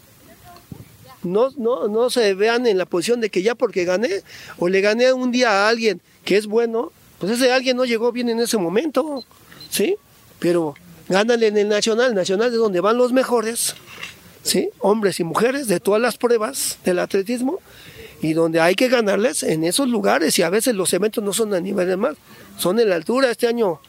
[1.24, 4.22] No, no, no se vean en la posición de que ya porque gané
[4.60, 8.12] o le gané un día a alguien que es bueno, pues ese alguien no llegó
[8.12, 9.24] bien en ese momento,
[9.72, 9.96] ¿sí?
[10.38, 10.76] Pero
[11.10, 13.76] gánale en el nacional, nacional es donde van los mejores,
[14.46, 14.70] ¿sí?
[14.80, 17.60] Hombres y mujeres de todas las pruebas del atletismo
[18.22, 21.54] y donde hay que ganarles en esos lugares y a veces los eventos no son
[21.54, 22.16] a niveles más,
[22.58, 23.32] son en la altura.
[23.32, 23.82] Este año,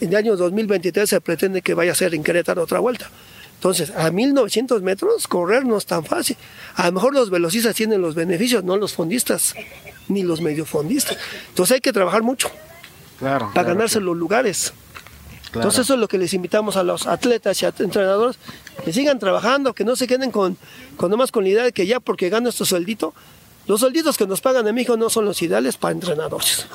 [0.00, 3.10] en el año 2023 se pretende que vaya a ser en Querétaro otra vuelta.
[3.54, 6.36] Entonces, a 1900 metros correr no es tan fácil.
[6.74, 9.54] A lo mejor los velocistas tienen los beneficios, no los fondistas,
[10.08, 11.16] ni los mediofondistas.
[11.48, 12.50] Entonces hay que trabajar mucho
[13.18, 13.46] Claro.
[13.46, 14.72] para claro, ganarse claro, los lugares.
[15.54, 18.38] Entonces eso es lo que les invitamos a los atletas y a entrenadores,
[18.84, 20.56] que sigan trabajando, que no se queden con,
[20.96, 23.14] con nomás con la idea de que ya porque gano este sueldito,
[23.66, 26.66] los suelditos que nos pagan en México no son los ideales para entrenadores.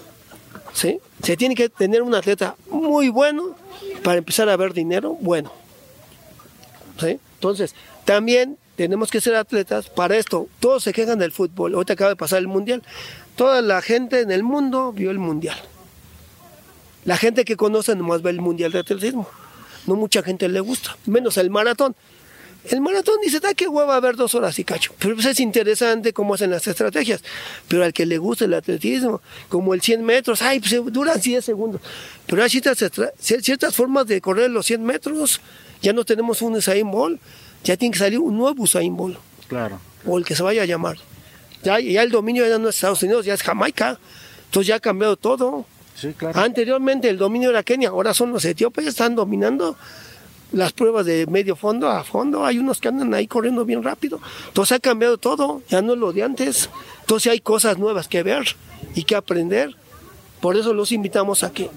[0.74, 1.00] ¿sí?
[1.22, 3.56] Se tiene que tener un atleta muy bueno
[4.04, 5.52] para empezar a ver dinero bueno.
[7.00, 7.20] ¿sí?
[7.36, 7.76] Entonces,
[8.06, 10.48] también tenemos que ser atletas para esto.
[10.60, 11.74] Todos se quejan del fútbol.
[11.74, 12.84] Ahorita acaba de pasar el mundial.
[13.36, 15.58] Toda la gente en el mundo vio el mundial.
[17.04, 19.28] La gente que conoce nomás ve el mundial de atletismo.
[19.88, 21.96] No mucha gente le gusta, menos el maratón.
[22.70, 24.94] El maratón dice, da qué hueva a ver dos horas y cacho.
[25.00, 27.24] Pero pues es interesante cómo hacen las estrategias.
[27.70, 31.46] Pero al que le gusta el atletismo, como el 100 metros, ay, pues duran 10
[31.46, 31.80] segundos.
[32.26, 32.78] Pero hay ciertas,
[33.20, 35.40] ciertas formas de correr los 100 metros.
[35.82, 37.22] Ya no tenemos un Usain Bolt,
[37.64, 39.18] ya tiene que salir un nuevo Usain Bolt
[39.48, 39.80] Claro.
[40.06, 40.98] o el que se vaya a llamar.
[41.64, 43.98] Ya, ya el dominio ya no es Estados Unidos, ya es Jamaica.
[44.46, 45.66] Entonces ya ha cambiado todo.
[46.34, 49.76] Anteriormente el dominio era Kenia, ahora son los etíopes, están dominando
[50.52, 52.46] las pruebas de medio fondo a fondo.
[52.46, 54.20] Hay unos que andan ahí corriendo bien rápido.
[54.48, 56.70] Entonces ha cambiado todo, ya no es lo de antes.
[57.02, 58.56] Entonces hay cosas nuevas que ver
[58.96, 59.76] y que aprender.
[60.42, 61.70] Por eso los invitamos a que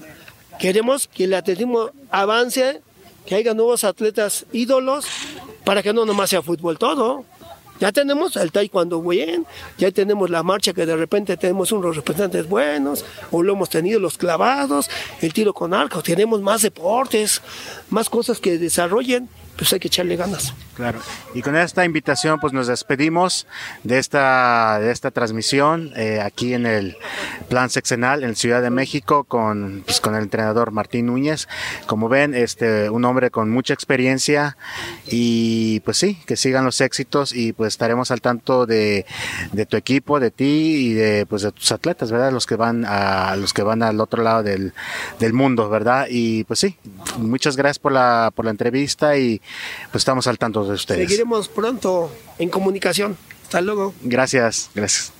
[0.59, 2.81] queremos que el atletismo avance,
[3.25, 5.05] que haya nuevos atletas ídolos,
[5.63, 7.25] para que no nomás sea fútbol todo.
[7.81, 9.47] Ya tenemos el taekwondo bien,
[9.79, 13.99] ya tenemos la marcha que de repente tenemos unos representantes buenos, o lo hemos tenido
[13.99, 14.87] los clavados,
[15.19, 17.41] el tiro con arco, tenemos más deportes,
[17.89, 19.27] más cosas que desarrollen,
[19.61, 20.55] pues hay que echarle ganas.
[20.75, 20.99] Claro.
[21.35, 23.45] Y con esta invitación, pues nos despedimos
[23.83, 26.97] de esta, de esta transmisión eh, aquí en el
[27.47, 31.47] Plan Sexenal en Ciudad de México con, pues, con el entrenador Martín Núñez.
[31.85, 34.57] Como ven, este, un hombre con mucha experiencia
[35.05, 39.05] y pues sí, que sigan los éxitos y pues estaremos al tanto de,
[39.51, 42.31] de tu equipo, de ti y de, pues, de tus atletas, ¿verdad?
[42.31, 44.73] Los que van a, los que van al otro lado del,
[45.19, 46.07] del mundo, ¿verdad?
[46.09, 46.77] Y pues sí,
[47.19, 49.39] muchas gracias por la, por la entrevista y
[49.91, 51.07] pues estamos al tanto de ustedes.
[51.07, 53.17] Seguiremos pronto en comunicación.
[53.43, 53.93] Hasta luego.
[54.01, 55.13] Gracias, gracias.